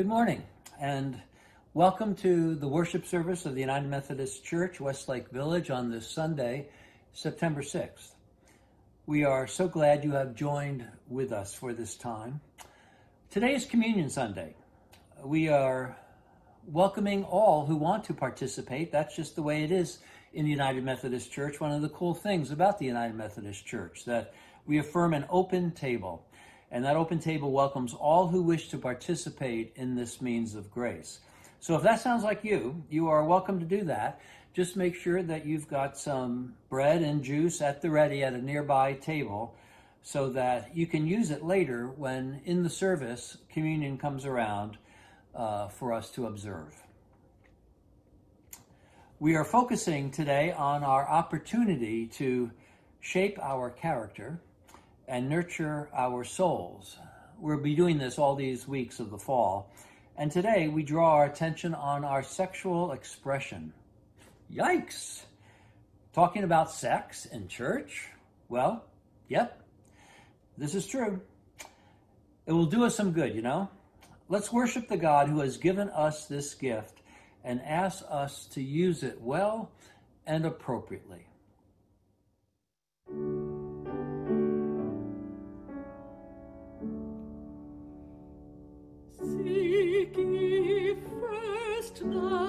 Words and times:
Good 0.00 0.08
morning, 0.08 0.42
and 0.80 1.20
welcome 1.74 2.14
to 2.14 2.54
the 2.54 2.66
worship 2.66 3.04
service 3.04 3.44
of 3.44 3.54
the 3.54 3.60
United 3.60 3.86
Methodist 3.86 4.42
Church, 4.42 4.80
Westlake 4.80 5.28
Village, 5.28 5.68
on 5.68 5.90
this 5.90 6.08
Sunday, 6.08 6.68
September 7.12 7.60
6th. 7.60 8.12
We 9.04 9.24
are 9.24 9.46
so 9.46 9.68
glad 9.68 10.02
you 10.02 10.12
have 10.12 10.34
joined 10.34 10.86
with 11.06 11.32
us 11.32 11.52
for 11.52 11.74
this 11.74 11.96
time. 11.96 12.40
Today 13.28 13.54
is 13.54 13.66
Communion 13.66 14.08
Sunday. 14.08 14.54
We 15.22 15.50
are 15.50 15.98
welcoming 16.66 17.24
all 17.24 17.66
who 17.66 17.76
want 17.76 18.04
to 18.04 18.14
participate. 18.14 18.90
That's 18.90 19.14
just 19.14 19.36
the 19.36 19.42
way 19.42 19.64
it 19.64 19.70
is 19.70 19.98
in 20.32 20.46
the 20.46 20.50
United 20.50 20.82
Methodist 20.82 21.30
Church. 21.30 21.60
One 21.60 21.72
of 21.72 21.82
the 21.82 21.90
cool 21.90 22.14
things 22.14 22.50
about 22.50 22.78
the 22.78 22.86
United 22.86 23.16
Methodist 23.16 23.66
Church 23.66 24.06
that 24.06 24.32
we 24.64 24.78
affirm 24.78 25.12
an 25.12 25.26
open 25.28 25.72
table 25.72 26.24
and 26.70 26.84
that 26.84 26.96
open 26.96 27.18
table 27.18 27.50
welcomes 27.50 27.94
all 27.94 28.28
who 28.28 28.42
wish 28.42 28.68
to 28.68 28.78
participate 28.78 29.72
in 29.76 29.94
this 29.94 30.20
means 30.20 30.54
of 30.54 30.70
grace. 30.70 31.20
So 31.58 31.76
if 31.76 31.82
that 31.82 32.00
sounds 32.00 32.24
like 32.24 32.44
you, 32.44 32.82
you 32.88 33.08
are 33.08 33.24
welcome 33.24 33.58
to 33.60 33.66
do 33.66 33.84
that. 33.84 34.20
Just 34.54 34.76
make 34.76 34.94
sure 34.94 35.22
that 35.22 35.46
you've 35.46 35.68
got 35.68 35.98
some 35.98 36.54
bread 36.68 37.02
and 37.02 37.22
juice 37.22 37.60
at 37.60 37.82
the 37.82 37.90
ready 37.90 38.22
at 38.24 38.34
a 38.34 38.42
nearby 38.42 38.94
table 38.94 39.54
so 40.02 40.30
that 40.30 40.74
you 40.74 40.86
can 40.86 41.06
use 41.06 41.30
it 41.30 41.44
later 41.44 41.88
when 41.88 42.40
in 42.44 42.62
the 42.62 42.70
service 42.70 43.36
communion 43.52 43.98
comes 43.98 44.24
around 44.24 44.78
uh, 45.34 45.68
for 45.68 45.92
us 45.92 46.10
to 46.10 46.26
observe. 46.26 46.74
We 49.18 49.34
are 49.34 49.44
focusing 49.44 50.10
today 50.10 50.52
on 50.52 50.82
our 50.82 51.06
opportunity 51.06 52.06
to 52.06 52.50
shape 53.00 53.38
our 53.42 53.70
character 53.70 54.40
and 55.10 55.28
nurture 55.28 55.90
our 55.92 56.22
souls. 56.22 56.96
We'll 57.40 57.58
be 57.58 57.74
doing 57.74 57.98
this 57.98 58.16
all 58.16 58.36
these 58.36 58.68
weeks 58.68 59.00
of 59.00 59.10
the 59.10 59.18
fall. 59.18 59.72
And 60.16 60.30
today 60.30 60.68
we 60.68 60.84
draw 60.84 61.14
our 61.14 61.24
attention 61.24 61.74
on 61.74 62.04
our 62.04 62.22
sexual 62.22 62.92
expression. 62.92 63.72
Yikes! 64.54 65.22
Talking 66.12 66.44
about 66.44 66.70
sex 66.70 67.26
in 67.26 67.48
church? 67.48 68.06
Well, 68.48 68.84
yep, 69.28 69.60
this 70.56 70.76
is 70.76 70.86
true. 70.86 71.20
It 72.46 72.52
will 72.52 72.66
do 72.66 72.84
us 72.84 72.94
some 72.94 73.10
good, 73.10 73.34
you 73.34 73.42
know? 73.42 73.68
Let's 74.28 74.52
worship 74.52 74.88
the 74.88 74.96
God 74.96 75.28
who 75.28 75.40
has 75.40 75.56
given 75.56 75.88
us 75.88 76.26
this 76.26 76.54
gift 76.54 77.00
and 77.42 77.60
ask 77.62 78.04
us 78.08 78.46
to 78.52 78.62
use 78.62 79.02
it 79.02 79.20
well 79.20 79.72
and 80.24 80.46
appropriately. 80.46 81.26
give 90.14 90.98
first 91.20 92.02
love. 92.02 92.39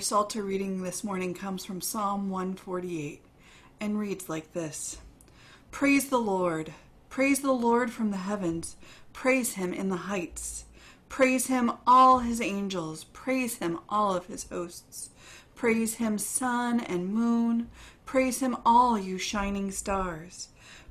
Our 0.00 0.04
Psalter 0.04 0.42
reading 0.42 0.82
this 0.82 1.04
morning 1.04 1.34
comes 1.34 1.62
from 1.62 1.82
Psalm 1.82 2.30
148 2.30 3.22
and 3.80 3.98
reads 3.98 4.30
like 4.30 4.54
this 4.54 4.96
Praise 5.70 6.08
the 6.08 6.16
Lord! 6.16 6.72
Praise 7.10 7.40
the 7.40 7.52
Lord 7.52 7.92
from 7.92 8.10
the 8.10 8.16
heavens! 8.16 8.76
Praise 9.12 9.56
him 9.56 9.74
in 9.74 9.90
the 9.90 10.08
heights! 10.08 10.64
Praise 11.10 11.48
him, 11.48 11.72
all 11.86 12.20
his 12.20 12.40
angels! 12.40 13.04
Praise 13.12 13.56
him, 13.56 13.78
all 13.90 14.14
of 14.14 14.24
his 14.24 14.48
hosts! 14.48 15.10
Praise 15.54 15.96
him, 15.96 16.16
sun 16.16 16.80
and 16.80 17.12
moon! 17.12 17.68
Praise 18.06 18.40
him, 18.40 18.56
all 18.64 18.98
you 18.98 19.18
shining 19.18 19.70
stars! 19.70 20.48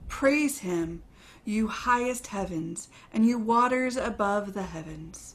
Praise 0.08 0.60
him, 0.60 1.02
you 1.44 1.68
highest 1.68 2.28
heavens, 2.28 2.90
and 3.12 3.26
you 3.26 3.40
waters 3.40 3.98
above 3.98 4.54
the 4.54 4.62
heavens! 4.62 5.34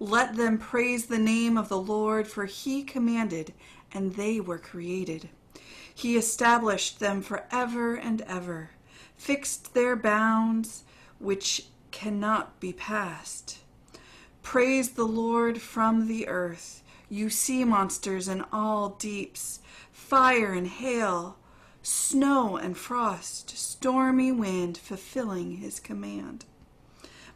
Let 0.00 0.36
them 0.36 0.58
praise 0.58 1.06
the 1.06 1.18
name 1.18 1.56
of 1.56 1.68
the 1.68 1.80
Lord, 1.80 2.26
for 2.26 2.46
he 2.46 2.82
commanded, 2.82 3.54
and 3.92 4.14
they 4.14 4.40
were 4.40 4.58
created. 4.58 5.28
He 5.94 6.16
established 6.16 6.98
them 6.98 7.22
forever 7.22 7.94
and 7.94 8.20
ever, 8.22 8.70
fixed 9.16 9.72
their 9.72 9.94
bounds, 9.94 10.82
which 11.18 11.66
cannot 11.92 12.58
be 12.58 12.72
passed. 12.72 13.58
Praise 14.42 14.90
the 14.90 15.06
Lord 15.06 15.62
from 15.62 16.08
the 16.08 16.26
earth, 16.26 16.82
you 17.08 17.30
sea 17.30 17.64
monsters 17.64 18.26
and 18.26 18.44
all 18.52 18.90
deeps, 18.90 19.60
fire 19.92 20.52
and 20.52 20.66
hail, 20.66 21.38
snow 21.82 22.56
and 22.56 22.76
frost, 22.76 23.56
stormy 23.56 24.32
wind 24.32 24.76
fulfilling 24.76 25.58
his 25.58 25.78
command 25.78 26.44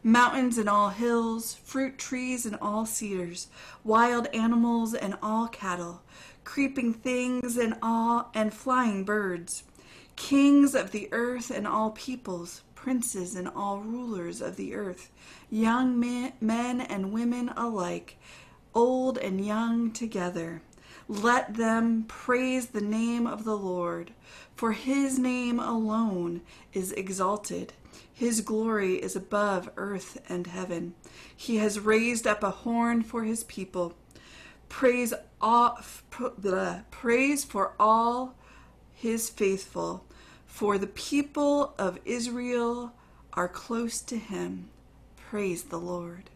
mountains 0.03 0.57
and 0.57 0.69
all 0.69 0.89
hills, 0.89 1.55
fruit 1.63 1.97
trees 1.97 2.45
and 2.45 2.57
all 2.61 2.85
cedars, 2.85 3.47
wild 3.83 4.27
animals 4.27 4.93
and 4.93 5.15
all 5.21 5.47
cattle, 5.47 6.01
creeping 6.43 6.93
things 6.93 7.57
and 7.57 7.75
all 7.81 8.29
and 8.33 8.53
flying 8.53 9.03
birds, 9.03 9.63
kings 10.15 10.73
of 10.73 10.91
the 10.91 11.09
earth 11.11 11.51
and 11.51 11.67
all 11.67 11.91
peoples, 11.91 12.61
princes 12.75 13.35
and 13.35 13.47
all 13.47 13.79
rulers 13.79 14.41
of 14.41 14.55
the 14.55 14.73
earth, 14.73 15.11
young 15.49 15.99
men, 15.99 16.81
and 16.81 17.11
women 17.11 17.49
alike, 17.57 18.17
old 18.73 19.17
and 19.17 19.45
young 19.45 19.91
together. 19.91 20.61
Let 21.07 21.55
them 21.55 22.05
praise 22.07 22.67
the 22.67 22.81
name 22.81 23.27
of 23.27 23.43
the 23.43 23.57
Lord, 23.57 24.11
for 24.55 24.71
his 24.73 25.17
name 25.17 25.59
alone 25.59 26.41
is 26.71 26.91
exalted. 26.93 27.73
His 28.13 28.41
glory 28.41 28.95
is 28.95 29.15
above 29.15 29.69
earth 29.77 30.21
and 30.27 30.47
heaven. 30.47 30.93
He 31.35 31.57
has 31.57 31.79
raised 31.79 32.27
up 32.27 32.43
a 32.43 32.49
horn 32.49 33.01
for 33.03 33.23
his 33.23 33.43
people. 33.45 33.93
Praise, 34.67 35.13
all, 35.41 35.79
praise 36.91 37.43
for 37.45 37.73
all 37.79 38.35
his 38.93 39.29
faithful, 39.29 40.05
for 40.45 40.77
the 40.77 40.87
people 40.87 41.73
of 41.79 41.99
Israel 42.05 42.93
are 43.33 43.47
close 43.47 44.01
to 44.01 44.17
him. 44.17 44.69
Praise 45.15 45.63
the 45.63 45.79
Lord. 45.79 46.29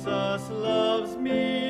Jesus 0.00 0.48
loves 0.48 1.14
me. 1.18 1.69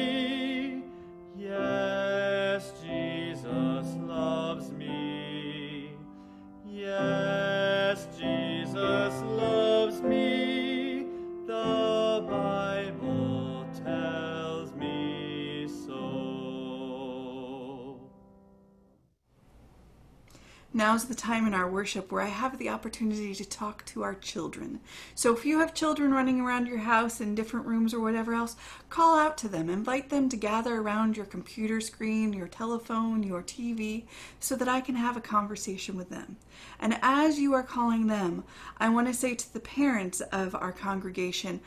Now's 20.81 21.05
the 21.05 21.15
time 21.15 21.47
in 21.47 21.53
our 21.53 21.69
worship 21.69 22.11
where 22.11 22.23
I 22.23 22.29
have 22.29 22.57
the 22.57 22.71
opportunity 22.71 23.35
to 23.35 23.45
talk 23.45 23.85
to 23.85 24.03
our 24.03 24.15
children. 24.15 24.81
So 25.15 25.31
if 25.37 25.45
you 25.45 25.59
have 25.59 25.75
children 25.75 26.11
running 26.11 26.41
around 26.41 26.69
your 26.69 26.79
house 26.79 27.21
in 27.21 27.35
different 27.35 27.67
rooms 27.67 27.93
or 27.93 28.01
whatever 28.01 28.33
else, 28.33 28.57
call 28.89 29.19
out 29.19 29.37
to 29.39 29.49
them. 29.49 29.69
Invite 29.69 30.09
them 30.09 30.31
to 30.31 30.39
gather 30.39 30.77
around 30.77 31.19
your 31.19 31.27
computer 31.27 31.83
screen, 31.83 32.33
your 32.33 32.49
telephone, 32.49 33.23
your 33.23 33.43
TV, 33.43 34.05
so 34.41 34.57
that 34.57 34.69
I 34.69 34.81
can 34.81 34.95
have 34.95 35.19
a 35.19 35.21
conversation 35.21 35.99
with 35.99 36.09
them. 36.09 36.39
And 36.79 36.99
as 37.03 37.39
you 37.39 37.53
are 37.53 37.63
calling 37.63 38.07
them, 38.07 38.45
I 38.79 38.89
want 38.89 39.07
to 39.07 39.13
say 39.13 39.35
to 39.35 39.53
the 39.53 39.61
parents 39.61 40.23
of 40.33 40.55
our 40.55 40.73
congregation, 40.73 41.61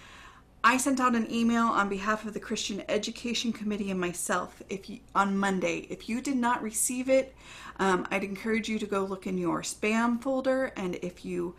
I 0.65 0.77
sent 0.77 1.01
out 1.01 1.13
an 1.13 1.29
email 1.29 1.65
on 1.65 1.89
behalf 1.89 2.25
of 2.25 2.33
the 2.33 2.39
Christian 2.39 2.83
Education 2.87 3.51
Committee 3.51 3.91
and 3.91 3.99
myself 3.99 4.63
if 4.69 4.89
you, 4.89 4.99
on 5.13 5.37
Monday. 5.37 5.87
If 5.89 6.07
you 6.07 6.21
did 6.21 6.37
not 6.37 6.63
receive 6.63 7.09
it, 7.09 7.35
um, 7.79 8.07
I'd 8.09 8.23
encourage 8.23 8.69
you 8.69 8.79
to 8.79 8.85
go 8.85 9.03
look 9.03 9.27
in 9.27 9.37
your 9.37 9.61
spam 9.61 10.21
folder. 10.21 10.71
And 10.77 10.95
if 11.01 11.25
you 11.25 11.55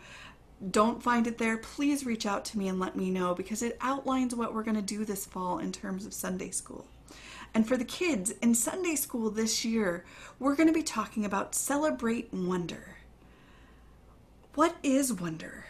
don't 0.71 1.03
find 1.03 1.27
it 1.27 1.37
there, 1.37 1.57
please 1.57 2.03
reach 2.03 2.25
out 2.25 2.45
to 2.45 2.57
me 2.57 2.67
and 2.67 2.79
let 2.79 2.95
me 2.95 3.11
know 3.11 3.35
because 3.35 3.61
it 3.61 3.77
outlines 3.79 4.33
what 4.33 4.55
we're 4.55 4.63
going 4.63 4.75
to 4.75 4.81
do 4.81 5.05
this 5.05 5.27
fall 5.27 5.59
in 5.59 5.71
terms 5.71 6.07
of 6.07 6.13
Sunday 6.13 6.49
school. 6.49 6.87
And 7.53 7.67
for 7.67 7.77
the 7.77 7.85
kids 7.85 8.31
in 8.31 8.55
Sunday 8.55 8.95
school 8.95 9.29
this 9.29 9.63
year, 9.63 10.03
we're 10.39 10.55
going 10.55 10.67
to 10.67 10.73
be 10.73 10.83
talking 10.83 11.25
about 11.25 11.53
celebrate 11.53 12.33
wonder. 12.33 12.97
What 14.55 14.75
is 14.81 15.13
wonder? 15.13 15.65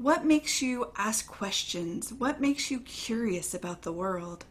What 0.00 0.24
makes 0.24 0.62
you 0.62 0.92
ask 0.96 1.26
questions? 1.26 2.10
What 2.10 2.40
makes 2.40 2.70
you 2.70 2.80
curious 2.80 3.52
about 3.52 3.82
the 3.82 3.92
world? 3.92 4.46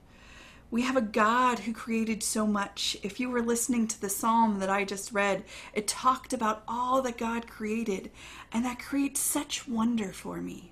We 0.70 0.84
have 0.84 0.96
a 0.96 1.02
God 1.02 1.58
who 1.58 1.74
created 1.74 2.22
so 2.22 2.46
much. 2.46 2.96
If 3.02 3.20
you 3.20 3.32
were 3.32 3.42
listening 3.42 3.88
to 3.88 4.00
the 4.00 4.12
psalm 4.12 4.60
that 4.60 4.70
I 4.70 4.84
just 4.84 5.12
read, 5.12 5.44
it 5.74 5.88
talked 5.88 6.34
about 6.34 6.62
all 6.68 7.02
that 7.02 7.18
God 7.18 7.48
created, 7.48 8.12
and 8.52 8.64
that 8.64 8.78
creates 8.78 9.22
such 9.22 9.68
wonder 9.68 10.14
for 10.14 10.40
me. 10.40 10.72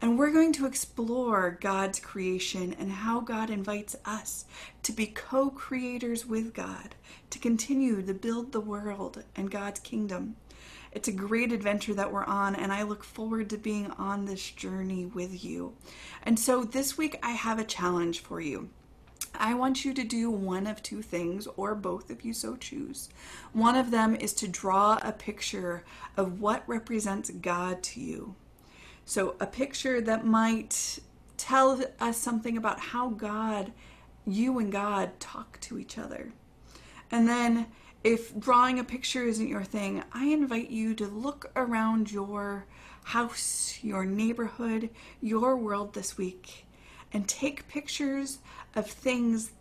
And 0.00 0.16
we're 0.16 0.30
going 0.30 0.52
to 0.52 0.66
explore 0.66 1.58
God's 1.60 1.98
creation 1.98 2.72
and 2.78 2.92
how 2.92 3.18
God 3.18 3.50
invites 3.50 3.96
us 4.04 4.44
to 4.84 4.92
be 4.92 5.06
co 5.06 5.50
creators 5.50 6.24
with 6.24 6.54
God, 6.54 6.94
to 7.30 7.40
continue 7.40 8.00
to 8.00 8.14
build 8.14 8.52
the 8.52 8.60
world 8.60 9.24
and 9.34 9.50
God's 9.50 9.80
kingdom. 9.80 10.36
It's 10.94 11.08
a 11.08 11.12
great 11.12 11.52
adventure 11.52 11.92
that 11.94 12.12
we're 12.12 12.24
on, 12.24 12.54
and 12.54 12.72
I 12.72 12.84
look 12.84 13.02
forward 13.02 13.50
to 13.50 13.58
being 13.58 13.90
on 13.92 14.24
this 14.24 14.50
journey 14.50 15.06
with 15.06 15.44
you. 15.44 15.74
And 16.22 16.38
so 16.38 16.62
this 16.62 16.96
week, 16.96 17.18
I 17.20 17.32
have 17.32 17.58
a 17.58 17.64
challenge 17.64 18.20
for 18.20 18.40
you. 18.40 18.70
I 19.34 19.54
want 19.54 19.84
you 19.84 19.92
to 19.94 20.04
do 20.04 20.30
one 20.30 20.68
of 20.68 20.82
two 20.82 21.02
things, 21.02 21.48
or 21.56 21.74
both 21.74 22.12
if 22.12 22.24
you 22.24 22.32
so 22.32 22.54
choose. 22.54 23.08
One 23.52 23.74
of 23.74 23.90
them 23.90 24.14
is 24.14 24.32
to 24.34 24.46
draw 24.46 25.00
a 25.02 25.10
picture 25.10 25.82
of 26.16 26.40
what 26.40 26.62
represents 26.68 27.30
God 27.30 27.82
to 27.82 28.00
you. 28.00 28.36
So, 29.04 29.34
a 29.40 29.46
picture 29.46 30.00
that 30.00 30.24
might 30.24 31.00
tell 31.36 31.82
us 31.98 32.16
something 32.16 32.56
about 32.56 32.78
how 32.78 33.08
God, 33.08 33.72
you 34.24 34.60
and 34.60 34.70
God, 34.70 35.18
talk 35.18 35.58
to 35.62 35.78
each 35.78 35.98
other. 35.98 36.32
And 37.10 37.28
then 37.28 37.66
if 38.04 38.38
drawing 38.38 38.78
a 38.78 38.84
picture 38.84 39.24
isn't 39.24 39.48
your 39.48 39.64
thing, 39.64 40.04
I 40.12 40.26
invite 40.26 40.70
you 40.70 40.94
to 40.94 41.06
look 41.06 41.50
around 41.56 42.12
your 42.12 42.66
house, 43.04 43.78
your 43.82 44.04
neighborhood, 44.04 44.90
your 45.20 45.56
world 45.56 45.94
this 45.94 46.16
week 46.16 46.66
and 47.14 47.28
take 47.28 47.68
pictures 47.68 48.38
of 48.74 48.90
things 48.90 49.52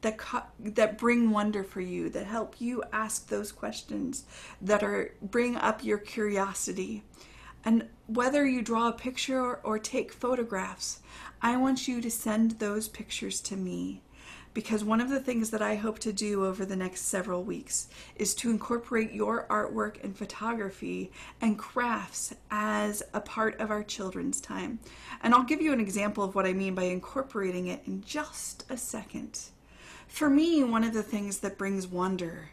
that 0.00 0.18
that 0.58 0.98
bring 0.98 1.30
wonder 1.30 1.62
for 1.62 1.80
you, 1.80 2.08
that 2.10 2.26
help 2.26 2.60
you 2.60 2.82
ask 2.92 3.28
those 3.28 3.52
questions, 3.52 4.24
that 4.60 4.82
are 4.82 5.14
bring 5.22 5.54
up 5.56 5.84
your 5.84 5.98
curiosity. 5.98 7.04
And 7.64 7.88
whether 8.08 8.44
you 8.44 8.62
draw 8.62 8.88
a 8.88 8.92
picture 8.92 9.40
or, 9.40 9.60
or 9.62 9.78
take 9.78 10.12
photographs, 10.12 10.98
I 11.40 11.56
want 11.56 11.86
you 11.86 12.00
to 12.00 12.10
send 12.10 12.52
those 12.52 12.88
pictures 12.88 13.40
to 13.42 13.56
me 13.56 14.02
because 14.54 14.84
one 14.84 15.00
of 15.00 15.08
the 15.08 15.20
things 15.20 15.50
that 15.50 15.62
I 15.62 15.76
hope 15.76 15.98
to 16.00 16.12
do 16.12 16.44
over 16.44 16.64
the 16.64 16.76
next 16.76 17.02
several 17.02 17.42
weeks 17.42 17.88
is 18.16 18.34
to 18.36 18.50
incorporate 18.50 19.12
your 19.12 19.46
artwork 19.48 20.02
and 20.04 20.16
photography 20.16 21.10
and 21.40 21.58
crafts 21.58 22.34
as 22.50 23.02
a 23.14 23.20
part 23.20 23.58
of 23.60 23.70
our 23.70 23.82
children's 23.82 24.40
time. 24.40 24.78
And 25.22 25.34
I'll 25.34 25.44
give 25.44 25.62
you 25.62 25.72
an 25.72 25.80
example 25.80 26.22
of 26.22 26.34
what 26.34 26.46
I 26.46 26.52
mean 26.52 26.74
by 26.74 26.84
incorporating 26.84 27.68
it 27.68 27.82
in 27.86 28.02
just 28.02 28.64
a 28.68 28.76
second. 28.76 29.40
For 30.06 30.28
me, 30.28 30.62
one 30.62 30.84
of 30.84 30.92
the 30.92 31.02
things 31.02 31.38
that 31.38 31.56
brings 31.56 31.86
wonder 31.86 32.50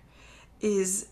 is 0.61 1.07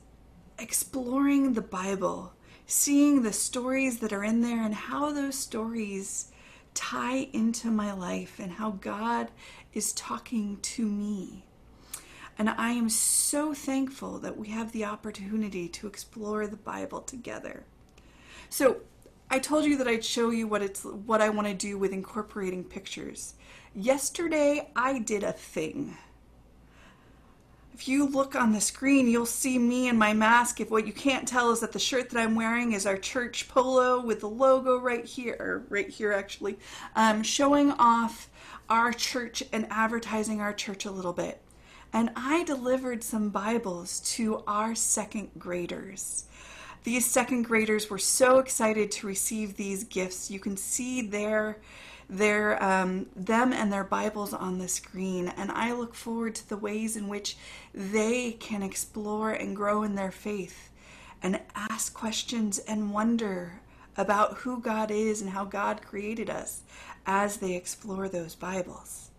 exploring 0.60 1.54
the 1.54 1.62
Bible, 1.62 2.34
seeing 2.66 3.22
the 3.22 3.34
stories 3.34 4.00
that 4.00 4.14
are 4.14 4.24
in 4.24 4.42
there 4.42 4.64
and 4.64 4.74
how 4.74 5.12
those 5.12 5.36
stories 5.36 6.32
tie 6.74 7.28
into 7.34 7.72
my 7.72 7.92
life 7.92 8.40
and 8.40 8.52
how 8.52 8.72
God 8.72 9.30
is 9.78 9.94
talking 9.94 10.58
to 10.62 10.86
me. 10.86 11.46
And 12.40 12.50
I 12.50 12.72
am 12.72 12.90
so 12.90 13.54
thankful 13.54 14.18
that 14.20 14.38
we 14.38 14.50
have 14.50 14.72
the 14.72 14.86
opportunity 14.86 15.68
to 15.70 15.88
explore 15.88 16.48
the 16.48 16.58
Bible 16.58 17.02
together. 17.02 17.64
So, 18.50 18.78
I 19.30 19.40
told 19.40 19.66
you 19.66 19.78
that 19.78 19.88
I'd 19.88 20.06
show 20.06 20.30
you 20.30 20.48
what 20.48 20.62
it's 20.62 20.84
what 20.84 21.22
I 21.22 21.30
want 21.30 21.48
to 21.48 21.54
do 21.54 21.78
with 21.78 21.92
incorporating 21.92 22.64
pictures. 22.64 23.34
Yesterday 23.76 24.70
I 24.76 25.00
did 25.00 25.24
a 25.24 25.34
thing. 25.34 25.98
If 27.74 27.88
you 27.88 28.08
look 28.08 28.36
on 28.36 28.54
the 28.54 28.62
screen, 28.62 29.08
you'll 29.08 29.26
see 29.26 29.60
me 29.60 29.90
in 29.90 29.98
my 29.98 30.14
mask. 30.14 30.62
If 30.62 30.72
what 30.72 30.88
you 30.88 30.94
can't 30.94 31.28
tell 31.28 31.52
is 31.52 31.60
that 31.60 31.74
the 31.74 31.80
shirt 31.80 32.10
that 32.10 32.20
I'm 32.20 32.36
wearing 32.36 32.72
is 32.72 32.88
our 32.88 32.98
church 32.98 33.50
polo 33.50 34.02
with 34.02 34.22
the 34.22 34.30
logo 34.30 34.80
right 34.80 35.06
here, 35.06 35.66
right 35.70 35.90
here 35.90 36.14
actually, 36.14 36.58
um, 36.96 37.22
showing 37.22 37.72
off 37.74 38.30
our 38.70 38.92
church 38.92 39.44
and 39.52 39.68
advertising 39.70 40.42
our 40.42 40.54
church 40.54 40.86
a 40.86 40.92
little 40.92 41.14
bit. 41.14 41.42
And 41.94 42.12
I 42.16 42.44
delivered 42.44 43.04
some 43.04 43.30
Bibles 43.30 44.00
to 44.16 44.44
our 44.46 44.76
second 44.76 45.30
graders. 45.38 46.26
These 46.84 47.06
second 47.06 47.44
graders 47.44 47.90
were 47.90 47.98
so 47.98 48.40
excited 48.40 48.92
to 48.92 49.08
receive 49.08 49.56
these 49.56 49.84
gifts. 49.84 50.30
You 50.32 50.40
can 50.40 50.58
see 50.58 51.02
their 51.02 51.58
their 52.10 52.62
um, 52.64 53.08
them 53.18 53.52
and 53.52 53.72
their 53.72 53.84
Bibles 53.84 54.34
on 54.34 54.60
the 54.60 54.70
screen, 54.70 55.28
and 55.36 55.52
I 55.52 55.74
look 55.74 55.94
forward 55.94 56.36
to 56.36 56.48
the 56.48 56.56
ways 56.56 56.96
in 56.96 57.10
which 57.10 57.36
they 57.74 58.32
can 58.32 58.64
explore 58.64 59.32
and 59.32 59.54
grow 59.54 59.84
in 59.84 59.96
their 59.96 60.12
faith, 60.12 60.70
and 61.22 61.42
ask 61.54 61.94
questions 61.94 62.60
and 62.60 62.94
wonder 62.94 63.60
about 63.98 64.38
who 64.38 64.62
God 64.62 64.90
is 64.92 65.22
and 65.22 65.32
how 65.32 65.44
God 65.44 65.82
created 65.82 66.30
us 66.30 66.62
as 67.08 67.38
they 67.38 67.56
explore 67.56 68.10
those 68.10 68.36
Bibles. 68.36 69.10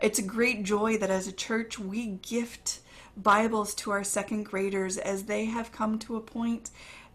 It's 0.00 0.18
a 0.18 0.22
great 0.22 0.64
joy 0.64 0.96
that 0.96 1.10
as 1.10 1.28
a 1.28 1.32
church 1.32 1.78
we 1.78 2.06
gift 2.06 2.80
Bibles 3.16 3.74
to 3.76 3.90
our 3.90 4.02
second 4.02 4.44
graders 4.44 4.96
as 4.96 5.24
they 5.24 5.44
have 5.44 5.70
come 5.70 5.98
to 6.00 6.16
a 6.16 6.20
point 6.20 6.70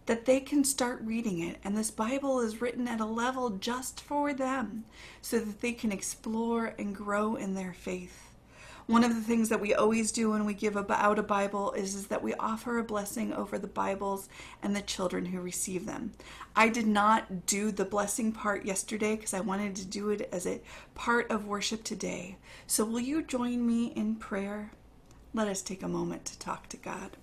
that 0.06 0.24
they 0.24 0.40
can 0.40 0.64
start 0.64 1.02
reading 1.04 1.40
it. 1.40 1.58
And 1.62 1.76
this 1.76 1.90
Bible 1.90 2.40
is 2.40 2.60
written 2.60 2.88
at 2.88 3.00
a 3.00 3.04
level 3.04 3.50
just 3.50 4.00
for 4.00 4.32
them 4.32 4.84
so 5.20 5.40
that 5.40 5.60
they 5.60 5.72
can 5.72 5.92
explore 5.92 6.74
and 6.78 6.94
grow 6.94 7.34
in 7.34 7.54
their 7.54 7.74
faith. 7.74 8.29
One 8.90 9.04
of 9.04 9.14
the 9.14 9.20
things 9.20 9.50
that 9.50 9.60
we 9.60 9.72
always 9.72 10.10
do 10.10 10.30
when 10.30 10.44
we 10.44 10.52
give 10.52 10.76
out 10.76 11.18
a 11.20 11.22
Bible 11.22 11.70
is, 11.74 11.94
is 11.94 12.08
that 12.08 12.24
we 12.24 12.34
offer 12.34 12.76
a 12.76 12.82
blessing 12.82 13.32
over 13.32 13.56
the 13.56 13.68
Bibles 13.68 14.28
and 14.64 14.74
the 14.74 14.82
children 14.82 15.26
who 15.26 15.40
receive 15.40 15.86
them. 15.86 16.10
I 16.56 16.70
did 16.70 16.88
not 16.88 17.46
do 17.46 17.70
the 17.70 17.84
blessing 17.84 18.32
part 18.32 18.64
yesterday 18.64 19.14
because 19.14 19.32
I 19.32 19.42
wanted 19.42 19.76
to 19.76 19.86
do 19.86 20.10
it 20.10 20.28
as 20.32 20.44
a 20.44 20.60
part 20.96 21.30
of 21.30 21.46
worship 21.46 21.84
today. 21.84 22.36
So, 22.66 22.84
will 22.84 22.98
you 22.98 23.22
join 23.22 23.64
me 23.64 23.92
in 23.94 24.16
prayer? 24.16 24.72
Let 25.32 25.46
us 25.46 25.62
take 25.62 25.84
a 25.84 25.88
moment 25.88 26.24
to 26.24 26.38
talk 26.40 26.68
to 26.70 26.76
God. 26.76 27.16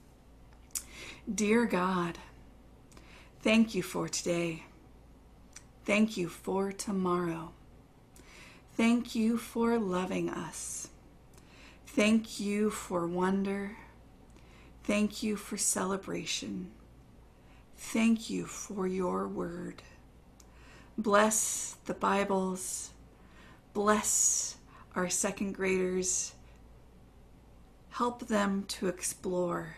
Dear 1.29 1.65
God, 1.65 2.17
thank 3.41 3.75
you 3.75 3.83
for 3.83 4.07
today. 4.07 4.63
Thank 5.83 6.15
you 6.15 6.29
for 6.29 6.71
tomorrow. 6.71 7.51
Thank 8.77 9.15
you 9.15 9.37
for 9.37 9.77
loving 9.77 10.29
us. 10.29 10.86
Thank 11.97 12.39
you 12.39 12.69
for 12.69 13.07
wonder. 13.07 13.75
Thank 14.83 15.23
you 15.23 15.35
for 15.35 15.57
celebration. 15.57 16.69
Thank 17.75 18.29
you 18.29 18.45
for 18.45 18.85
your 18.85 19.27
word. 19.27 19.81
Bless 20.95 21.75
the 21.85 21.95
Bibles. 21.95 22.91
Bless 23.73 24.57
our 24.95 25.09
second 25.09 25.53
graders. 25.53 26.35
Help 27.89 28.27
them 28.27 28.65
to 28.67 28.89
explore, 28.89 29.77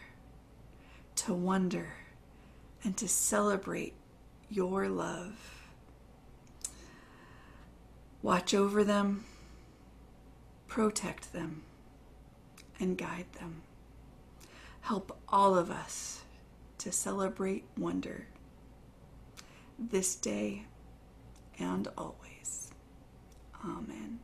to 1.16 1.34
wonder, 1.34 1.94
and 2.84 2.98
to 2.98 3.08
celebrate 3.08 3.94
your 4.50 4.90
love. 4.90 5.70
Watch 8.22 8.54
over 8.54 8.84
them, 8.84 9.24
protect 10.68 11.32
them 11.32 11.62
and 12.80 12.98
guide 12.98 13.26
them. 13.40 13.62
Help 14.82 15.18
all 15.28 15.56
of 15.56 15.70
us 15.70 16.22
to 16.80 16.92
celebrate 16.92 17.66
wonder 17.78 18.28
this 19.78 20.16
day 20.16 20.66
and 21.60 21.88
always. 21.98 22.72
Amen. 23.64 24.20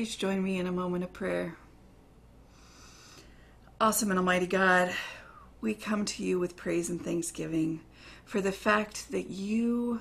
Please 0.00 0.16
join 0.16 0.42
me 0.42 0.58
in 0.58 0.66
a 0.66 0.72
moment 0.72 1.04
of 1.04 1.12
prayer. 1.12 1.58
Awesome 3.78 4.08
and 4.08 4.18
Almighty 4.18 4.46
God, 4.46 4.94
we 5.60 5.74
come 5.74 6.06
to 6.06 6.24
you 6.24 6.38
with 6.38 6.56
praise 6.56 6.88
and 6.88 7.04
thanksgiving 7.04 7.82
for 8.24 8.40
the 8.40 8.50
fact 8.50 9.10
that 9.10 9.28
you 9.28 10.00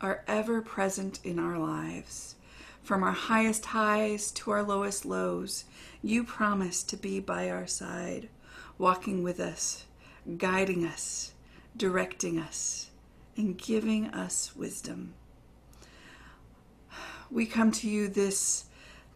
are 0.00 0.24
ever 0.26 0.62
present 0.62 1.20
in 1.24 1.38
our 1.38 1.58
lives. 1.58 2.36
From 2.82 3.02
our 3.02 3.12
highest 3.12 3.66
highs 3.66 4.30
to 4.30 4.50
our 4.50 4.62
lowest 4.62 5.04
lows, 5.04 5.66
you 6.00 6.24
promise 6.24 6.82
to 6.84 6.96
be 6.96 7.20
by 7.20 7.50
our 7.50 7.66
side, 7.66 8.30
walking 8.78 9.22
with 9.22 9.40
us, 9.40 9.84
guiding 10.38 10.86
us, 10.86 11.34
directing 11.76 12.38
us, 12.38 12.88
and 13.36 13.58
giving 13.58 14.06
us 14.06 14.56
wisdom. 14.56 15.12
We 17.30 17.44
come 17.44 17.72
to 17.72 17.90
you 17.90 18.08
this 18.08 18.64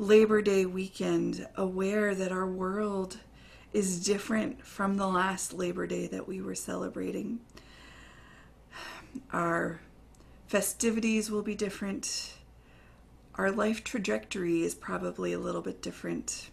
Labor 0.01 0.41
Day 0.43 0.65
weekend 0.65 1.49
aware 1.57 2.15
that 2.15 2.31
our 2.31 2.47
world 2.47 3.19
is 3.73 4.05
different 4.05 4.65
from 4.65 4.97
the 4.97 5.09
last 5.09 5.53
Labor 5.53 5.89
Day 5.89 6.07
that 6.07 6.29
we 6.29 6.41
were 6.41 6.55
celebrating. 6.55 7.41
Our 9.33 9.81
festivities 10.47 11.33
will 11.33 11.43
be 11.43 11.57
different. 11.57 12.35
Our 13.35 13.51
life 13.51 13.83
trajectory 13.83 14.63
is 14.63 14.73
probably 14.73 15.33
a 15.33 15.39
little 15.41 15.63
bit 15.63 15.83
different. 15.83 16.51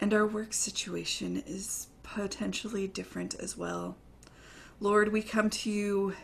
And 0.00 0.14
our 0.14 0.26
work 0.26 0.54
situation 0.54 1.42
is 1.46 1.88
potentially 2.02 2.88
different 2.88 3.34
as 3.34 3.58
well. 3.58 3.98
Lord, 4.80 5.12
we 5.12 5.20
come 5.20 5.50
to 5.50 5.70
you 5.70 6.14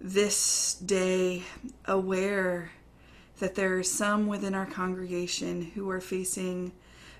this 0.00 0.74
day 0.74 1.44
aware 1.84 2.72
that 3.38 3.54
there 3.54 3.76
are 3.78 3.82
some 3.82 4.26
within 4.26 4.54
our 4.54 4.66
congregation 4.66 5.62
who 5.74 5.90
are 5.90 6.00
facing 6.00 6.72